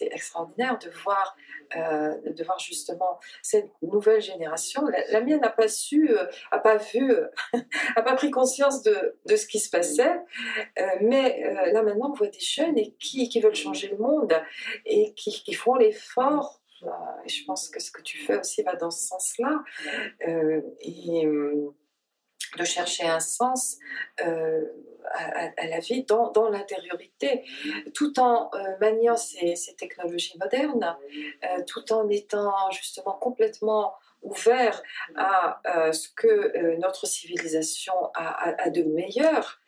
extraordinaire 0.00 0.78
de 0.78 0.90
voir, 0.90 1.36
euh, 1.76 2.16
de 2.24 2.44
voir 2.44 2.58
justement 2.58 3.18
cette 3.42 3.70
nouvelle 3.82 4.20
génération. 4.20 4.82
La, 5.10 5.20
mienne 5.20 5.40
n'a 5.40 5.50
pas 5.50 5.68
su, 5.68 6.10
euh, 6.10 6.26
a 6.50 6.58
pas 6.58 6.76
vu, 6.76 7.12
a 7.96 8.02
pas 8.02 8.14
pris 8.14 8.30
conscience 8.30 8.82
de, 8.82 9.16
de 9.26 9.36
ce 9.36 9.46
qui 9.46 9.58
se 9.58 9.70
passait. 9.70 10.20
mais 11.00 11.42
là 11.72 11.82
maintenant, 11.82 12.10
on 12.10 12.14
voit 12.14 12.28
des 12.28 12.40
jeunes 12.40 12.78
et 12.78 12.94
qui, 12.98 13.28
qui 13.28 13.40
veulent 13.40 13.54
changer 13.54 13.88
le 13.88 13.98
monde 13.98 14.34
et 14.86 15.14
qui, 15.14 15.30
qui 15.30 15.54
font 15.54 15.74
l'effort 15.74 16.60
et 17.24 17.28
je 17.28 17.44
pense 17.44 17.68
que 17.68 17.80
ce 17.80 17.90
que 17.90 18.02
tu 18.02 18.18
fais 18.18 18.38
aussi 18.38 18.62
va 18.62 18.74
dans 18.74 18.90
ce 18.90 19.06
sens-là. 19.06 19.62
Euh, 20.26 20.60
et 20.80 21.26
euh, 21.26 21.70
de 22.56 22.64
chercher 22.64 23.06
un 23.06 23.20
sens 23.20 23.78
euh, 24.24 24.64
à, 25.12 25.66
la 25.66 25.80
vie 25.80 26.04
dans, 26.04 26.30
dans 26.30 26.48
l'intériorité, 26.48 27.44
tout 27.94 28.20
en 28.20 28.50
maniant 28.80 29.16
ces, 29.16 29.56
ces, 29.56 29.74
technologies 29.74 30.36
modernes, 30.38 30.96
tout 31.66 31.92
en 31.92 32.08
étant 32.08 32.70
justement 32.70 33.14
complètement 33.14 33.94
ouvert 34.22 34.82
à 35.16 35.60
ce 35.92 36.08
que 36.14 36.76
notre 36.76 37.06
civilisation 37.06 37.94
a, 38.14 38.62
a 38.62 38.70
de 38.70 38.82
meilleur 38.82 39.60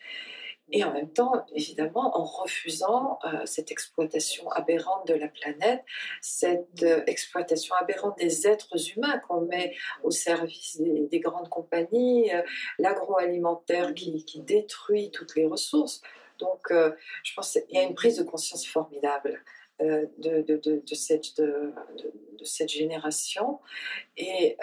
et 0.70 0.85
en 0.85 0.92
même 0.92 1.12
temps, 1.12 1.44
évidemment, 1.55 2.16
en 2.16 2.25
refusant 2.25 3.18
euh, 3.25 3.44
cette 3.44 3.70
exploitation 3.70 4.48
aberrante 4.51 5.07
de 5.07 5.14
la 5.14 5.29
planète, 5.29 5.83
cette 6.20 6.83
euh, 6.83 7.03
exploitation 7.07 7.75
aberrante 7.75 8.18
des 8.18 8.46
êtres 8.46 8.90
humains 8.96 9.18
qu'on 9.18 9.42
met 9.42 9.75
au 10.03 10.11
service 10.11 10.81
des, 10.81 11.20
grandes 11.20 11.51
compagnies, 11.51 12.33
euh, 12.33 12.42
l'agroalimentaire 12.79 13.92
qui, 13.94 14.25
détruit 14.46 15.11
toutes 15.11 15.37
les 15.37 15.46
ressources. 15.46 16.01
Donc, 16.38 16.72
je 16.72 17.35
pense 17.37 17.53
qu'il 17.53 17.77
y 17.77 17.79
a 17.79 17.83
une 17.83 17.94
prise 17.94 18.16
de 18.16 18.22
conscience 18.22 18.66
formidable. 18.66 19.42
De, 19.81 20.83
cette, 22.44 22.68
génération. 22.68 23.59
Et 24.16 24.57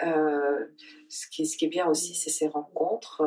ce, 1.08 1.28
qui, 1.28 1.42
est 1.42 1.68
bien 1.68 1.86
aussi, 1.86 2.14
c'est 2.14 2.30
ces 2.30 2.48
rencontres 2.48 3.22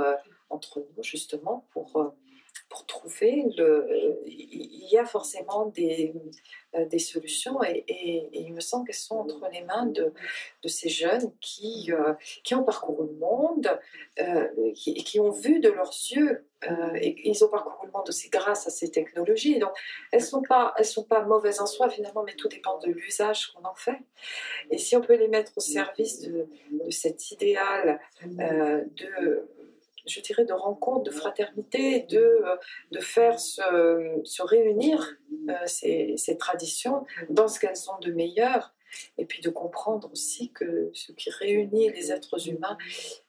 entre 0.49 0.85
nous, 0.95 1.03
justement, 1.03 1.67
pour 1.71 2.13
pour 2.73 2.87
trouver 2.87 3.45
le. 3.55 3.87
Il 4.25 4.89
y 4.89 4.97
a 4.97 5.05
forcément 5.05 5.67
des, 5.67 6.11
euh, 6.75 6.85
des 6.85 6.97
solutions 6.97 7.63
et, 7.63 7.85
il 8.33 8.51
me 8.51 8.59
semble 8.59 8.87
qu'elles 8.87 8.95
sont 8.95 9.17
entre 9.17 9.47
les 9.51 9.61
mains 9.61 9.85
de, 9.85 10.11
de 10.63 10.67
ces 10.67 10.89
jeunes 10.89 11.31
qui, 11.39 11.91
euh, 11.91 12.13
qui 12.43 12.55
ont 12.55 12.63
parcouru 12.63 13.07
le 13.07 13.13
monde, 13.13 13.79
euh, 14.19 14.47
qui, 14.73 15.19
ont 15.19 15.29
vu 15.29 15.59
de 15.59 15.69
leurs 15.69 15.93
yeux. 16.15 16.45
et 16.95 17.29
ils 17.29 17.43
ont 17.43 17.49
parcouru 17.49 17.85
le 17.85 17.91
monde 17.91 18.09
aussi 18.09 18.29
grâce 18.29 18.65
à 18.65 18.71
ces 18.71 18.89
technologies. 18.89 19.59
Donc, 19.59 19.73
elles 20.11 20.21
ne 20.21 20.25
sont, 20.25 20.41
pas, 20.41 20.73
elles 20.77 20.85
sont 20.85 21.03
pas 21.03 21.21
mauvaises 21.21 21.61
en 21.61 21.67
soi 21.67 21.89
finalement, 21.89 22.23
mais 22.23 22.35
tout 22.35 22.47
dépend 22.47 22.79
de 22.79 22.89
l'usage 22.89 23.51
qu'on 23.51 23.65
en 23.67 23.75
fait. 23.75 23.99
Et 24.71 24.79
si 24.79 24.95
on 24.95 25.01
peut 25.01 25.15
les 25.15 25.27
mettre 25.27 25.51
au 25.55 25.61
service 25.61 26.21
de, 26.21 26.47
de 26.71 26.89
cet 26.89 27.29
idéal 27.29 27.99
de 28.25 29.47
je 30.05 30.19
dirais, 30.21 30.45
de 30.45 30.53
rencontre, 30.53 31.03
de 31.03 31.11
fraternité, 31.11 32.01
de, 32.01 32.17
euh, 32.17 32.55
de 32.91 32.99
faire 32.99 33.39
se, 33.39 34.21
se 34.23 34.41
réunir 34.41 35.17
euh, 35.49 35.53
ces, 35.65 36.15
ces, 36.17 36.37
traditions 36.37 37.05
dans 37.29 37.47
ce 37.47 37.59
qu'elles 37.59 37.89
ont 37.89 37.99
de 37.99 38.11
meilleur, 38.11 38.73
et 39.17 39.25
puis 39.25 39.41
de 39.41 39.49
comprendre 39.49 40.09
aussi 40.11 40.51
que 40.51 40.89
ce 40.93 41.11
qui 41.11 41.29
réunit 41.29 41.91
les 41.91 42.11
êtres 42.11 42.47
humains 42.47 42.77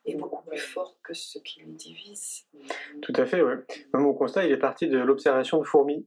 est 0.05 0.15
beaucoup 0.15 0.43
plus 0.43 0.59
fort 0.59 0.97
que 1.03 1.15
ce 1.15 1.39
qui 1.39 1.61
les 1.61 1.73
divise. 1.73 2.45
Tout 3.03 3.13
à 3.17 3.27
fait, 3.27 3.43
oui. 3.43 3.55
Mon 3.93 4.15
constat, 4.15 4.45
il 4.45 4.53
est 4.53 4.59
parti 4.59 4.89
de 4.89 4.99
l'observation 4.99 5.59
de 5.59 5.65
fourmis. 5.65 6.07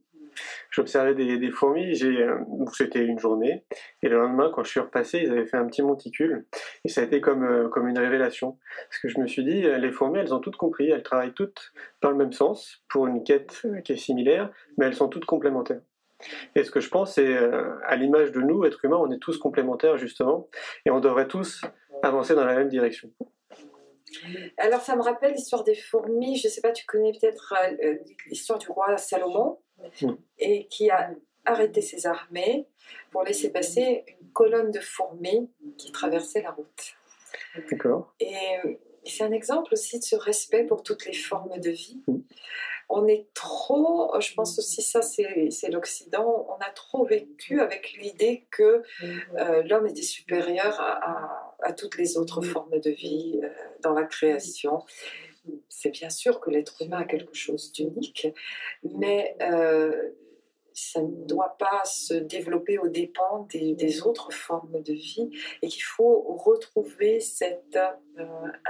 J'observais 0.70 1.14
des, 1.14 1.50
fourmis, 1.50 2.00
euh, 2.04 2.38
c'était 2.72 3.04
une 3.04 3.18
journée, 3.18 3.64
et 4.02 4.08
le 4.08 4.18
lendemain, 4.18 4.52
quand 4.54 4.62
je 4.62 4.70
suis 4.70 4.80
repassé, 4.80 5.18
ils 5.24 5.30
avaient 5.32 5.46
fait 5.46 5.56
un 5.56 5.66
petit 5.66 5.82
monticule, 5.82 6.46
et 6.84 6.88
ça 6.88 7.00
a 7.00 7.04
été 7.04 7.20
comme, 7.20 7.44
euh, 7.44 7.68
comme 7.68 7.88
une 7.88 7.98
révélation. 7.98 8.58
Parce 8.88 9.00
que 9.00 9.08
je 9.08 9.20
me 9.20 9.26
suis 9.26 9.44
dit, 9.44 9.64
euh, 9.64 9.78
les 9.78 9.90
fourmis, 9.90 10.18
elles 10.18 10.34
ont 10.34 10.40
toutes 10.40 10.56
compris, 10.56 10.90
elles 10.90 11.02
travaillent 11.02 11.34
toutes 11.34 11.72
dans 12.02 12.10
le 12.10 12.16
même 12.16 12.32
sens, 12.32 12.82
pour 12.88 13.06
une 13.06 13.24
quête 13.24 13.66
qui 13.84 13.92
est 13.92 13.96
similaire, 13.96 14.50
mais 14.76 14.86
elles 14.86 14.94
sont 14.94 15.08
toutes 15.08 15.24
complémentaires. 15.24 15.80
Et 16.54 16.64
ce 16.64 16.70
que 16.70 16.80
je 16.80 16.88
pense, 16.88 17.14
c'est 17.14 17.36
à 17.86 17.94
l'image 17.94 18.32
de 18.32 18.40
nous, 18.40 18.64
êtres 18.64 18.84
humains, 18.84 18.96
on 18.96 19.10
est 19.12 19.20
tous 19.20 19.38
complémentaires 19.38 19.98
justement, 19.98 20.48
et 20.84 20.90
on 20.90 20.98
devrait 20.98 21.28
tous 21.28 21.62
avancer 22.02 22.34
dans 22.34 22.44
la 22.44 22.56
même 22.56 22.68
direction. 22.68 23.08
Alors 24.56 24.80
ça 24.80 24.96
me 24.96 25.02
rappelle 25.02 25.34
l'histoire 25.34 25.62
des 25.62 25.76
fourmis, 25.76 26.36
je 26.36 26.48
ne 26.48 26.50
sais 26.50 26.60
pas, 26.60 26.72
tu 26.72 26.84
connais 26.86 27.12
peut-être 27.12 27.54
l'histoire 28.26 28.58
du 28.58 28.68
roi 28.68 28.96
Salomon. 28.96 29.58
Et 30.38 30.66
qui 30.66 30.90
a 30.90 31.10
arrêté 31.44 31.80
ses 31.80 32.06
armées 32.06 32.66
pour 33.10 33.22
laisser 33.22 33.50
passer 33.50 34.04
une 34.20 34.30
colonne 34.32 34.70
de 34.70 34.80
fourmis 34.80 35.50
qui 35.76 35.92
traversait 35.92 36.42
la 36.42 36.50
route. 36.50 36.94
D'accord. 37.70 38.14
Et, 38.20 38.78
c'est 39.04 39.24
un 39.24 39.32
exemple 39.32 39.72
aussi 39.72 39.98
de 39.98 40.04
ce 40.04 40.16
respect 40.16 40.64
pour 40.64 40.82
toutes 40.82 41.06
les 41.06 41.14
formes 41.14 41.58
de 41.60 41.70
vie. 41.70 42.02
Mm. 42.08 42.18
On 42.90 43.06
est 43.06 43.26
trop, 43.32 44.18
je 44.20 44.34
pense 44.34 44.58
aussi 44.58 44.82
ça 44.82 45.02
c'est 45.02 45.70
l'Occident, 45.70 46.46
on 46.48 46.62
a 46.62 46.70
trop 46.70 47.04
vécu 47.04 47.60
avec 47.60 47.92
l'idée 48.00 48.46
que 48.50 48.82
euh, 49.02 49.62
l'homme 49.62 49.86
était 49.86 50.02
supérieur 50.02 50.80
à, 50.80 51.54
à, 51.62 51.72
toutes 51.74 51.98
les 51.98 52.16
autres 52.16 52.40
formes 52.40 52.80
de 52.80 52.90
vie 52.90 53.40
euh, 53.42 53.48
dans 53.82 53.92
la 53.92 54.04
création 54.04 54.84
c'est 55.68 55.90
bien 55.90 56.10
sûr 56.10 56.40
que 56.40 56.50
l'être 56.50 56.82
humain 56.82 56.98
a 56.98 57.04
quelque 57.04 57.34
chose 57.34 57.72
d'unique, 57.72 58.28
mais 58.82 59.36
euh, 59.42 60.10
ça 60.78 61.02
ne 61.02 61.24
doit 61.26 61.56
pas 61.58 61.84
se 61.84 62.14
développer 62.14 62.78
aux 62.78 62.88
dépens 62.88 63.46
des, 63.50 64.02
autres 64.02 64.32
formes 64.32 64.80
de 64.82 64.92
vie 64.92 65.30
et 65.62 65.68
qu'il 65.68 65.82
faut 65.82 66.22
retrouver 66.38 67.20
cette 67.20 67.76
euh, 67.76 68.24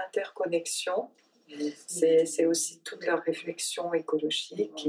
interconnexion. 0.06 1.10
C'est 1.86 2.44
aussi 2.46 2.80
toute 2.80 3.04
leur 3.04 3.20
réflexion 3.20 3.92
écologique 3.94 4.88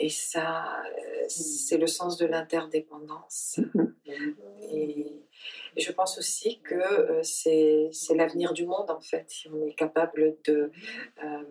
et, 0.00 0.10
ça, 0.10 0.82
c'est 1.28 1.76
le 1.76 1.88
sens 1.88 2.18
de 2.18 2.26
l'interdépendance. 2.26 3.58
Et, 4.70 5.18
et 5.76 5.80
je 5.80 5.92
pense 5.92 6.18
aussi 6.18 6.60
que 6.60 6.74
euh, 6.74 7.22
c'est 7.22 8.14
l'avenir 8.14 8.52
du 8.52 8.66
monde, 8.66 8.90
en 8.90 9.00
fait, 9.00 9.24
si 9.28 9.48
on 9.48 9.66
est 9.66 9.74
capable 9.74 10.36
de, 10.44 10.70
euh, 11.22 11.42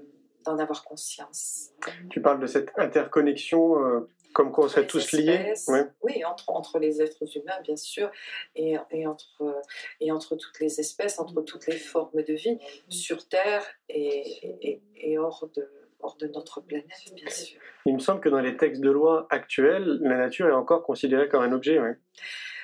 d'en 0.47 0.59
avoir 0.59 0.83
conscience. 0.83 1.69
Tu 2.09 2.21
parles 2.21 2.39
de 2.39 2.47
cette 2.47 2.71
interconnexion, 2.77 3.83
euh, 3.83 4.09
comme 4.33 4.51
quoi 4.51 4.65
on 4.65 4.67
serait 4.67 4.87
tous 4.87 5.11
liés 5.11 5.53
Oui, 6.01 6.23
entre, 6.25 6.49
entre 6.49 6.79
les 6.79 7.01
êtres 7.01 7.25
humains, 7.37 7.61
bien 7.63 7.75
sûr, 7.75 8.11
et, 8.55 8.77
et, 8.91 9.07
entre, 9.07 9.61
et 9.99 10.11
entre 10.11 10.35
toutes 10.35 10.59
les 10.59 10.79
espèces, 10.79 11.19
entre 11.19 11.41
toutes 11.41 11.67
les 11.67 11.77
formes 11.77 12.23
de 12.23 12.33
vie, 12.33 12.59
sur 12.89 13.27
Terre 13.27 13.63
et, 13.89 14.81
et 14.95 15.17
hors 15.17 15.49
de 15.55 15.69
hors 15.99 16.17
de 16.17 16.27
notre 16.27 16.61
planète, 16.61 17.11
bien 17.15 17.29
sûr. 17.29 17.59
Il 17.85 17.95
me 17.95 17.99
semble 17.99 18.21
que 18.21 18.29
dans 18.29 18.39
les 18.39 18.55
textes 18.55 18.81
de 18.81 18.91
loi 18.91 19.25
actuels, 19.29 19.97
la 20.01 20.17
nature 20.17 20.47
est 20.47 20.53
encore 20.53 20.83
considérée 20.83 21.27
comme 21.27 21.41
un 21.41 21.51
objet. 21.51 21.79
Oui. 21.79 21.89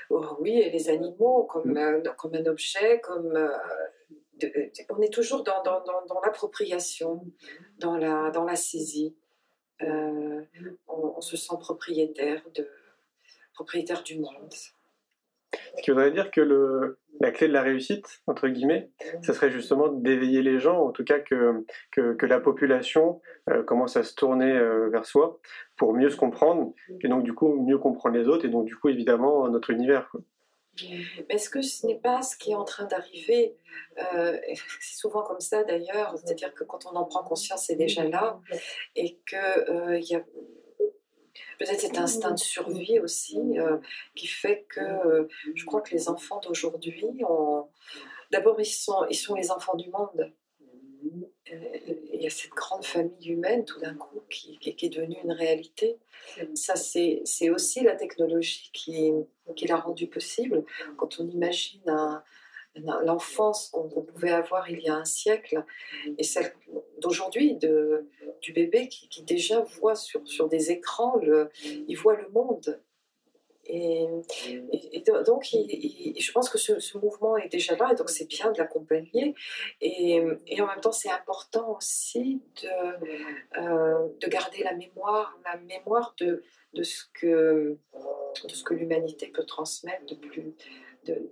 Oh 0.09 0.37
oui, 0.39 0.59
et 0.59 0.69
les 0.69 0.89
animaux 0.89 1.43
comme, 1.43 1.71
mm. 1.71 1.77
euh, 1.77 2.11
comme 2.17 2.35
un 2.35 2.45
objet, 2.45 2.99
comme 3.01 3.35
euh, 3.35 3.49
on 4.89 5.01
est 5.01 5.13
toujours 5.13 5.43
dans, 5.43 5.61
l'appropriation, 6.23 7.25
dans 7.79 7.97
la, 7.97 8.55
saisie. 8.55 9.15
Euh, 9.81 10.41
on, 10.87 11.21
se 11.21 11.37
sent 11.37 11.55
propriétaire, 11.59 12.43
du 14.03 14.19
monde. 14.19 14.53
Ce 15.77 15.81
qui 15.83 15.91
voudrait 15.91 16.11
dire 16.11 16.31
que 16.31 16.97
la 17.19 17.31
clé 17.31 17.47
de 17.47 17.53
la 17.53 17.61
réussite, 17.61 18.21
entre 18.27 18.47
guillemets, 18.47 18.89
ce 19.21 19.33
serait 19.33 19.51
justement 19.51 19.87
d'éveiller 19.87 20.41
les 20.41 20.59
gens, 20.59 20.79
en 20.79 20.91
tout 20.91 21.03
cas 21.03 21.19
que, 21.19 21.63
la 22.25 22.39
population 22.39 23.21
euh, 23.49 23.63
commence 23.63 23.97
à 23.97 24.03
se 24.03 24.15
tourner 24.15 24.51
euh, 24.51 24.89
vers 24.89 25.05
soi 25.05 25.39
pour 25.77 25.93
mieux 25.93 26.09
se 26.09 26.17
comprendre, 26.17 26.73
et 27.01 27.07
donc 27.07 27.23
du 27.23 27.33
coup 27.33 27.53
mieux 27.61 27.77
comprendre 27.77 28.17
les 28.17 28.27
autres, 28.27 28.45
et 28.45 28.49
donc 28.49 28.65
du 28.65 28.75
coup 28.75 28.89
évidemment 28.89 29.47
notre 29.49 29.69
univers. 29.69 30.11
Est-ce 31.29 31.49
que 31.49 31.61
ce 31.61 31.85
n'est 31.85 31.99
pas 31.99 32.21
ce 32.21 32.35
qui 32.35 32.51
est 32.51 32.55
en 32.55 32.63
train 32.63 32.85
d'arriver 32.85 33.55
euh, 33.97 34.39
C'est 34.81 34.97
souvent 34.97 35.23
comme 35.23 35.39
ça 35.39 35.63
d'ailleurs, 35.63 36.17
c'est-à-dire 36.17 36.53
que 36.53 36.63
quand 36.63 36.85
on 36.85 36.95
en 36.95 37.05
prend 37.05 37.23
conscience, 37.23 37.67
c'est 37.67 37.75
déjà 37.75 38.03
là, 38.03 38.39
et 38.95 39.19
qu'il 39.27 40.03
y 40.03 40.15
a 40.15 40.23
peut-être 41.59 41.79
cet 41.79 41.97
instinct 41.97 42.31
de 42.31 42.39
survie 42.39 42.99
aussi 42.99 43.39
euh, 43.57 43.77
qui 44.15 44.27
fait 44.27 44.65
que 44.69 44.79
euh, 44.79 45.27
je 45.55 45.65
crois 45.65 45.81
que 45.81 45.91
les 45.91 46.09
enfants 46.09 46.39
d'aujourd'hui, 46.39 47.05
d'abord 48.31 48.59
ils 48.59 48.65
sont, 48.65 49.05
ils 49.09 49.15
sont 49.15 49.35
les 49.35 49.51
enfants 49.51 49.75
du 49.75 49.89
monde. 49.89 50.33
Euh, 51.51 51.57
il 52.13 52.21
y 52.21 52.27
a 52.27 52.29
cette 52.29 52.51
grande 52.51 52.85
famille 52.85 53.29
humaine 53.29 53.65
tout 53.65 53.79
d'un 53.79 53.95
coup 53.95 54.21
qui, 54.29 54.59
est 54.65 54.89
devenue 54.89 55.17
une 55.23 55.31
réalité. 55.31 55.97
Ça, 56.55 56.75
c'est 56.75 57.49
aussi 57.49 57.81
la 57.81 57.95
technologie 57.95 58.69
qui, 58.73 59.11
l'a 59.67 59.77
rendu 59.77 60.07
possible. 60.07 60.63
Quand 60.97 61.19
on 61.19 61.27
imagine 61.27 61.81
l'enfance 62.75 63.69
qu'on 63.69 64.01
pouvait 64.01 64.31
avoir 64.31 64.69
il 64.69 64.79
y 64.79 64.89
a 64.89 64.95
un 64.95 65.05
siècle 65.05 65.63
et 66.17 66.23
celle 66.23 66.53
d'aujourd'hui 66.99 67.55
du 67.55 68.53
bébé 68.53 68.87
qui, 68.87 69.23
déjà 69.23 69.61
voit 69.61 69.95
sur, 69.95 70.47
des 70.47 70.71
écrans, 70.71 71.19
il 71.87 71.95
voit 71.95 72.15
le 72.15 72.29
monde. 72.29 72.79
Et, 73.65 74.07
donc, 75.25 75.45
je 75.45 76.31
pense 76.31 76.49
que 76.49 76.57
ce, 76.57 76.97
mouvement 76.97 77.37
est 77.37 77.49
déjà 77.49 77.75
là, 77.75 77.91
et 77.91 77.95
donc 77.95 78.09
c'est 78.09 78.27
bien 78.27 78.51
de 78.51 78.57
l'accompagner. 78.57 79.35
Et, 79.81 80.19
en 80.59 80.67
même 80.67 80.81
temps, 80.81 80.91
c'est 80.91 81.11
important 81.11 81.77
aussi 81.77 82.41
de, 82.61 83.59
euh, 83.59 84.07
de 84.19 84.27
garder 84.27 84.63
la 84.63 84.73
mémoire, 84.73 85.37
la 85.45 85.57
mémoire 85.57 86.13
de, 86.19 86.43
de 86.73 86.83
ce 86.83 87.05
que, 87.13 87.77
que 88.65 88.73
l'humanité 88.73 89.27
peut 89.27 89.45
transmettre 89.45 90.05
de 90.07 90.15
plus, 90.15 90.53
de, 91.05 91.31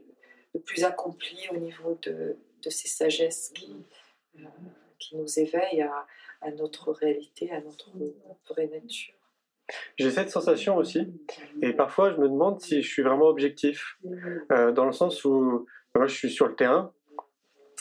plus 0.65 0.84
accompli 0.84 1.38
au 1.52 1.58
niveau 1.58 1.98
de, 2.02 2.38
de 2.62 2.70
ces 2.70 2.88
sagesses 2.88 3.52
qui, 3.54 3.76
euh, 4.38 4.44
qui 5.00 5.17
nous 5.17 5.39
éveillent 5.39 5.82
à, 5.82 6.08
à, 6.41 6.52
notre 6.52 6.91
réalité, 6.91 7.52
à 7.52 7.60
notre 7.60 7.91
vraie 8.48 8.67
nature. 8.67 9.20
J'ai 9.97 10.12
cette 10.12 10.30
sensation 10.30 10.76
aussi, 10.76 11.13
et 11.62 11.74
parfois 11.74 12.12
je 12.12 12.17
me 12.17 12.28
demande 12.28 12.60
si 12.60 12.82
je 12.82 12.89
suis 12.89 13.04
vraiment 13.04 13.28
objectif, 13.28 13.97
euh, 14.52 14.71
dans 14.71 14.86
le 14.86 14.91
sens 14.91 15.24
où 15.24 15.65
moi 15.95 16.08
je 16.08 16.13
suis 16.13 16.30
sur 16.30 16.47
le 16.47 16.56
terrain, 16.56 16.91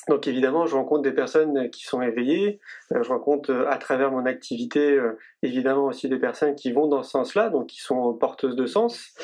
donc 0.09 0.27
évidemment, 0.27 0.67
je 0.67 0.75
rencontre 0.75 1.03
des 1.03 1.13
personnes 1.13 1.69
qui 1.71 1.85
sont 1.85 2.01
éveillées, 2.01 2.59
euh, 2.93 3.03
je 3.03 3.09
rencontre 3.11 3.53
à 3.69 3.77
travers 3.77 4.11
mon 4.11 4.25
activité 4.25 4.99
évidemment 5.43 5.87
aussi 5.87 6.09
des 6.09 6.19
personnes 6.19 6.55
qui 6.55 6.73
vont 6.73 6.87
dans 6.87 7.03
ce 7.03 7.11
sens-là, 7.11 7.51
donc 7.51 7.67
qui 7.67 7.81
sont 7.81 8.15
porteuses 8.15 8.57
de 8.57 8.67
sens. 8.67 9.15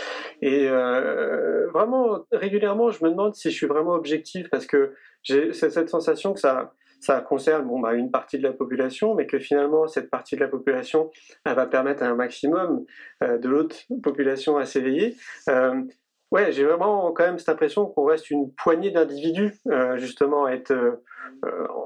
Et 0.43 0.69
euh, 0.69 1.69
vraiment, 1.73 2.27
régulièrement, 2.33 2.91
je 2.91 3.05
me 3.05 3.11
demande 3.11 3.35
si 3.35 3.51
je 3.51 3.57
suis 3.57 3.67
vraiment 3.67 3.93
objectif 3.93 4.49
parce 4.51 4.67
que 4.67 4.95
j'ai 5.23 5.53
cette 5.53 5.89
sensation 5.89 6.35
que 6.35 6.41
ça, 6.41 6.73
ça 7.01 7.21
concerne 7.21 7.67
bon, 7.67 7.81
bah, 7.81 7.95
une 7.95 8.11
partie 8.11 8.39
de 8.39 8.43
la 8.43 8.53
population, 8.53 9.15
mais 9.15 9.27
que 9.27 9.39
finalement, 9.39 9.87
cette 9.87 10.11
partie 10.11 10.35
de 10.37 10.41
la 10.41 10.49
population, 10.49 11.11
elle 11.45 11.55
va 11.55 11.67
permettre 11.67 12.03
à 12.03 12.07
un 12.07 12.15
maximum 12.15 12.85
euh, 13.23 13.39
de 13.39 13.49
l'autre 13.49 13.77
population 14.03 14.57
à 14.57 14.67
s'éveiller. 14.67 15.17
Euh, 15.49 15.83
ouais, 16.31 16.53
j'ai 16.53 16.65
vraiment 16.65 17.13
quand 17.13 17.25
même 17.25 17.39
cette 17.39 17.51
impression 17.51 17.87
qu'on 17.87 18.05
reste 18.05 18.31
une 18.31 18.53
poignée 18.53 18.91
d'individus, 18.91 19.55
euh, 19.69 19.97
justement, 19.99 20.47
à 20.47 20.53
être 20.53 21.01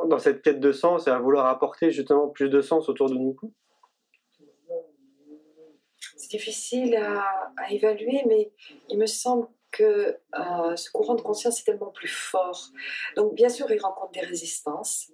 dans 0.07 0.19
cette 0.19 0.43
quête 0.43 0.61
de 0.61 0.73
sens 0.73 1.07
et 1.07 1.11
à 1.11 1.19
vouloir 1.19 1.47
apporter 1.47 1.91
justement 1.91 2.29
plus 2.29 2.49
de 2.49 2.61
sens 2.61 2.89
autour 2.89 3.09
de 3.09 3.15
nous 3.15 3.37
difficile 6.31 6.97
à, 6.97 7.25
évaluer, 7.71 8.23
mais 8.27 8.51
il 8.89 8.99
me 8.99 9.07
semble 9.07 9.49
que 9.71 10.19
euh, 10.35 10.77
ce 10.77 10.91
courant 10.91 11.15
de 11.15 11.23
conscience 11.23 11.61
est 11.61 11.65
tellement 11.65 11.91
plus 11.91 12.09
fort. 12.09 12.71
Donc 13.17 13.35
bien 13.35 13.49
sûr, 13.49 13.71
il 13.71 13.81
rencontre 13.81 14.13
des 14.13 14.21
résistances. 14.21 15.11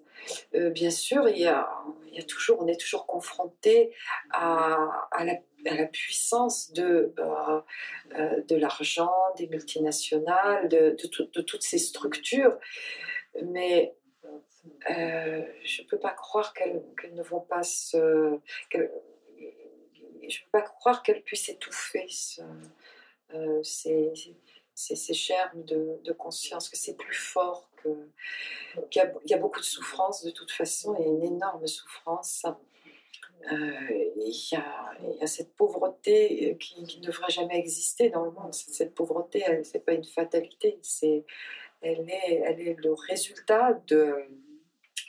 Euh, 0.55 0.71
bien 0.71 0.91
sûr, 0.91 1.29
il 1.29 1.39
y, 1.39 1.47
a, 1.47 1.69
il 2.09 2.15
y, 2.15 2.21
a, 2.21 2.25
toujours, 2.25 2.61
on 2.61 2.67
est 2.67 2.81
toujours 2.81 3.07
confronté 3.07 3.95
à, 4.33 5.05
la, 5.65 5.87
puissance 5.87 6.73
de, 6.73 7.15
euh, 7.19 8.43
de 8.49 8.57
l'argent, 8.57 9.15
des 9.37 9.47
multinationales, 9.49 10.69
de, 10.69 10.97
toutes 10.97 11.63
ces 11.63 11.79
structures. 11.79 12.59
Mais 13.45 13.95
je 14.89 15.83
ne 15.83 15.87
peux 15.87 15.99
pas 15.99 16.13
croire 16.13 16.55
qu'elles 16.55 16.83
ne 17.13 17.23
vont 17.23 17.41
pas 17.41 17.63
se 17.63 18.41
je 20.29 20.39
ne 20.39 20.45
peux 20.45 20.51
pas 20.51 20.63
croire 20.63 21.03
qu'elle 21.03 21.23
puisse 21.23 21.49
étouffer 21.49 22.07
euh, 23.35 23.63
ces, 23.63 24.13
germes 25.13 25.65
de, 25.65 26.13
conscience, 26.13 26.69
que 26.69 26.77
c'est 26.77 26.97
plus 26.97 27.15
fort, 27.15 27.71
qu'il 28.91 29.13
y, 29.27 29.35
a 29.35 29.39
beaucoup 29.39 29.61
de 29.61 29.65
souffrance 29.65 30.25
de 30.25 30.31
toute 30.31 30.51
façon, 30.51 30.95
et 30.97 31.05
une 31.05 31.25
énorme 31.25 31.67
souffrance. 31.67 32.45
Euh, 33.53 34.09
il, 34.17 34.49
y 34.53 34.57
a, 35.23 35.27
cette 35.27 35.55
pauvreté 35.55 36.51
euh, 36.51 36.55
qui, 36.55 36.99
ne 36.99 37.05
devrait 37.05 37.31
jamais 37.31 37.59
exister 37.59 38.11
dans 38.11 38.25
le 38.25 38.33
monde. 38.33 38.53
Cette 38.53 38.95
pauvreté, 38.95 39.45
ce 39.63 39.75
n'est 39.75 39.85
pas 39.85 39.93
une 39.93 40.05
fatalité, 40.05 40.79
c'est, 40.83 41.25
elle, 41.81 42.09
est, 42.11 42.43
elle 42.45 42.61
est 42.61 42.75
le 42.75 42.93
résultat 42.93 43.81
de, 43.87 44.27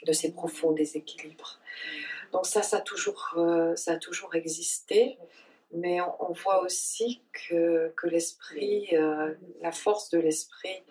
de 0.06 0.12
ces 0.12 0.32
profonds 0.32 0.72
déséquilibres. 0.72 1.58
Donc 2.32 2.46
ça, 2.46 2.62
ça 2.62 2.78
a 2.78 2.80
toujours, 2.80 3.34
euh, 3.36 3.74
ça 3.76 3.92
a 3.92 3.96
toujours 3.96 4.34
existé, 4.34 5.18
mais 5.72 6.00
on, 6.00 6.32
voit 6.32 6.62
aussi 6.62 7.22
que, 7.32 7.92
que 7.96 8.06
l'esprit, 8.06 8.88
euh, 8.92 9.34
la 9.60 9.72
force 9.72 10.10
de 10.10 10.18
l'esprit 10.18 10.82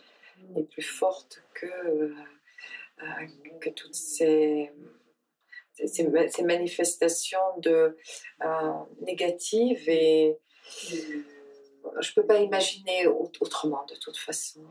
est 0.55 0.63
plus 0.63 0.83
forte 0.83 1.43
que, 1.53 1.65
euh, 1.65 2.13
que 3.59 3.69
toutes 3.71 3.95
ces, 3.95 4.71
ces, 5.73 6.43
manifestations 6.43 7.57
de, 7.59 7.97
négatives 9.01 9.89
et 9.89 10.37
je 11.99 12.11
ne 12.11 12.15
peux 12.15 12.25
pas 12.25 12.39
imaginer 12.39 13.07
autrement 13.07 13.85
de 13.85 13.95
toute 13.95 14.17
façon. 14.17 14.61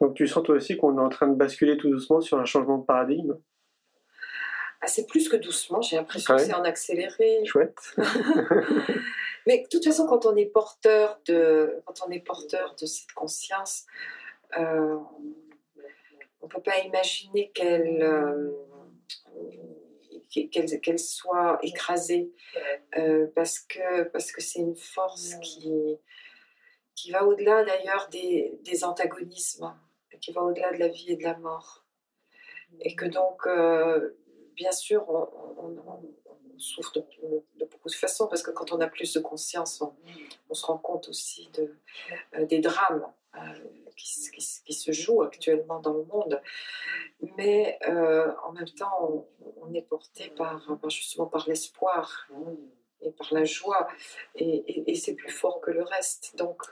Donc 0.00 0.14
tu 0.14 0.26
sens 0.26 0.42
toi 0.42 0.56
aussi 0.56 0.76
qu'on 0.76 0.98
est 0.98 1.00
en 1.00 1.08
train 1.08 1.28
de 1.28 1.34
basculer 1.34 1.76
tout 1.76 1.90
doucement 1.90 2.20
sur 2.20 2.38
un 2.38 2.44
changement 2.44 2.78
de 2.78 2.84
paradigme? 2.84 3.36
C'est 4.86 5.06
plus 5.06 5.30
que 5.30 5.36
doucement, 5.36 5.80
j'ai 5.80 5.96
l'impression 5.96 6.36
que 6.36 6.42
c'est 6.42 6.54
en 6.54 6.64
accéléré. 6.64 7.42
Chouette. 7.46 7.96
Mais 9.46 9.62
de 9.62 9.68
toute 9.68 9.84
façon, 9.84 10.06
quand 10.06 10.26
on 10.26 10.36
est 10.36 10.46
porteur 10.46 11.20
de, 11.26 11.82
quand 11.84 12.06
on 12.06 12.10
est 12.10 12.20
porteur 12.20 12.74
de 12.80 12.86
cette 12.86 13.12
conscience, 13.12 13.84
euh, 14.58 14.96
on 16.40 16.46
ne 16.46 16.48
peut 16.48 16.62
pas 16.62 16.78
imaginer 16.80 17.50
qu'elle 17.50 18.02
euh, 18.02 18.52
qu'elle 20.50 20.98
soit 20.98 21.58
écrasée 21.62 22.32
euh, 22.98 23.28
parce 23.34 23.60
que 23.60 24.04
parce 24.04 24.32
que 24.32 24.40
c'est 24.40 24.60
une 24.60 24.76
force 24.76 25.34
qui 25.42 25.96
qui 26.94 27.10
va 27.10 27.24
au-delà 27.24 27.64
d'ailleurs 27.64 28.08
des, 28.10 28.56
des, 28.62 28.84
antagonismes, 28.84 29.74
qui 30.20 30.32
va 30.32 30.42
au-delà 30.42 30.72
de 30.72 30.78
la 30.78 30.88
vie 30.88 31.12
et 31.12 31.16
de 31.16 31.24
la 31.24 31.36
mort, 31.38 31.84
et 32.80 32.94
que 32.94 33.04
donc 33.04 33.48
bien 34.54 34.72
sûr, 34.72 35.04
on, 35.08 35.76
souffre 36.58 36.92
de, 36.94 37.64
beaucoup 37.66 37.88
de 37.88 37.94
façons, 37.94 38.26
parce 38.26 38.42
que 38.42 38.50
quand 38.50 38.72
on 38.72 38.80
a 38.80 38.86
plus 38.86 39.12
de 39.12 39.20
conscience, 39.20 39.82
on, 40.48 40.54
se 40.54 40.66
rend 40.66 40.78
compte 40.78 41.08
aussi 41.08 41.50
de, 41.54 41.76
euh, 42.36 42.46
des 42.46 42.60
drames 42.60 43.06
euh, 43.36 43.40
qui, 43.96 44.72
se 44.72 44.92
jouent 44.92 45.22
actuellement 45.22 45.80
dans 45.80 45.92
le 45.92 46.04
monde. 46.04 46.40
Mais 47.36 47.78
euh, 47.88 48.32
en 48.44 48.52
même 48.52 48.68
temps, 48.68 49.26
on, 49.60 49.72
est 49.74 49.82
porté 49.82 50.30
par, 50.30 50.78
justement 50.88 51.26
par 51.26 51.48
l'espoir 51.48 52.28
et 53.00 53.10
par 53.10 53.32
la 53.32 53.44
joie, 53.44 53.88
et, 54.34 54.94
c'est 54.94 55.14
plus 55.14 55.32
fort 55.32 55.60
que 55.60 55.70
le 55.70 55.82
reste. 55.82 56.36
Donc, 56.36 56.62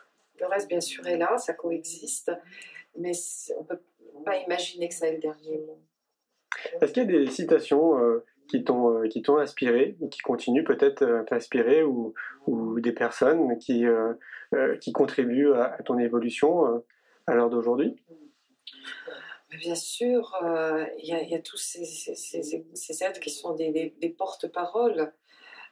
le 0.41 0.47
reste, 0.47 0.69
bien 0.69 0.81
sûr, 0.81 1.07
est 1.07 1.19
là, 1.19 1.39
ça 1.39 1.53
coexiste, 1.55 2.33
mais 2.97 3.13
on 3.57 3.63
ne 3.63 3.67
peut 3.67 3.83
pas 4.25 4.37
imaginer 4.39 4.89
que 4.89 4.95
ça 4.95 5.09
ait 5.09 5.15
le 5.15 5.21
dernier 5.21 5.59
mot. 5.59 5.81
Est-ce 6.81 6.93
qu'il 6.93 7.11
y 7.11 7.17
a 7.17 7.19
des 7.19 7.31
citations 7.31 7.97
qui 8.53 8.65
t'ont 8.65 8.99
euh, 8.99 9.09
qui 9.09 9.23
t'ont 9.23 9.39
inspiré, 9.39 9.97
qui 10.11 10.21
continuent 10.21 10.65
peut-être 10.65 11.03
à 11.05 11.25
t'inspirer, 11.25 11.83
ou, 11.83 12.13
ou, 12.47 12.81
des 12.81 12.93
personnes 12.93 13.59
qui 13.59 13.87
euh, 13.87 14.13
qui 14.79 14.93
contribuent 14.93 15.55
à, 15.55 15.79
ton 15.83 15.99
évolution 15.99 16.85
à 17.27 17.35
l'heure 17.35 17.49
d'aujourd'hui 17.49 17.97
Bien 19.59 19.75
sûr, 19.75 20.35
il 20.99 21.07
y, 21.07 21.35
a 21.35 21.39
tous 21.41 21.59
ces, 21.59 21.85
ces, 21.85 22.15
ces, 22.15 23.05
êtres 23.05 23.21
qui 23.21 23.31
sont 23.31 23.55
des, 23.55 23.95
des, 23.99 24.09
porte-paroles 24.09 25.13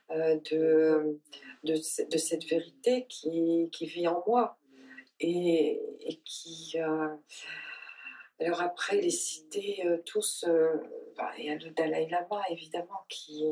de, 0.09 1.19
de, 1.63 1.73
de, 1.73 2.17
cette 2.17 2.43
vérité 2.45 3.05
qui, 3.07 3.69
qui, 3.71 3.85
vit 3.87 4.07
en 4.07 4.23
moi. 4.27 4.57
et, 5.19 5.81
qui... 6.25 6.77
alors 8.39 8.61
après, 8.61 9.01
les 9.01 9.09
citer 9.09 9.83
tous, 10.05 10.45
bah, 11.17 11.31
il 11.37 11.45
y 11.45 11.49
a 11.49 11.55
le 11.55 11.69
Dalai 11.71 12.07
Lama 12.09 12.41
évidemment 12.49 13.05
qui, 13.09 13.45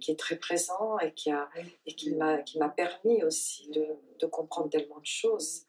qui 0.00 0.10
est 0.10 0.18
très 0.18 0.36
présent 0.36 0.98
et 0.98 1.12
qui, 1.12 1.30
a, 1.30 1.48
et 1.86 1.94
qui 1.94 2.14
m'a 2.14 2.68
permis 2.70 3.22
aussi 3.24 3.70
de, 3.70 3.86
de, 4.18 4.26
comprendre 4.26 4.70
tellement 4.70 4.98
de 5.00 5.06
choses, 5.06 5.66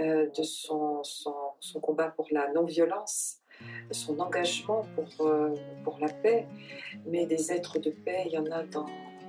de 0.00 0.42
son, 0.42 1.02
son, 1.04 1.34
son, 1.60 1.80
combat 1.80 2.08
pour 2.08 2.28
la 2.30 2.50
non-violence 2.52 3.42
son 3.90 4.18
engagement 4.18 4.86
pour, 4.94 5.26
euh, 5.26 5.54
pour 5.82 5.98
la 5.98 6.08
paix. 6.08 6.46
Mais 7.06 7.26
des 7.26 7.52
êtres 7.52 7.78
de 7.78 7.90
paix, 7.90 8.24
il 8.26 8.32
y 8.32 8.38
en 8.38 8.46
a 8.46 8.62
dans, 8.64 8.86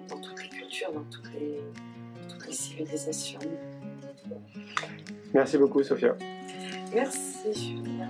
dans 0.07 0.21
toutes 0.21 0.41
les 0.41 0.49
cultures, 0.49 0.91
dans 0.91 1.03
toutes 1.05 1.31
les, 1.33 1.59
toutes 2.29 2.47
les 2.47 2.53
civilisations. 2.53 3.39
Merci 5.33 5.57
beaucoup, 5.57 5.83
Sophia. 5.83 6.15
Merci, 6.93 7.53
Julien. 7.53 8.09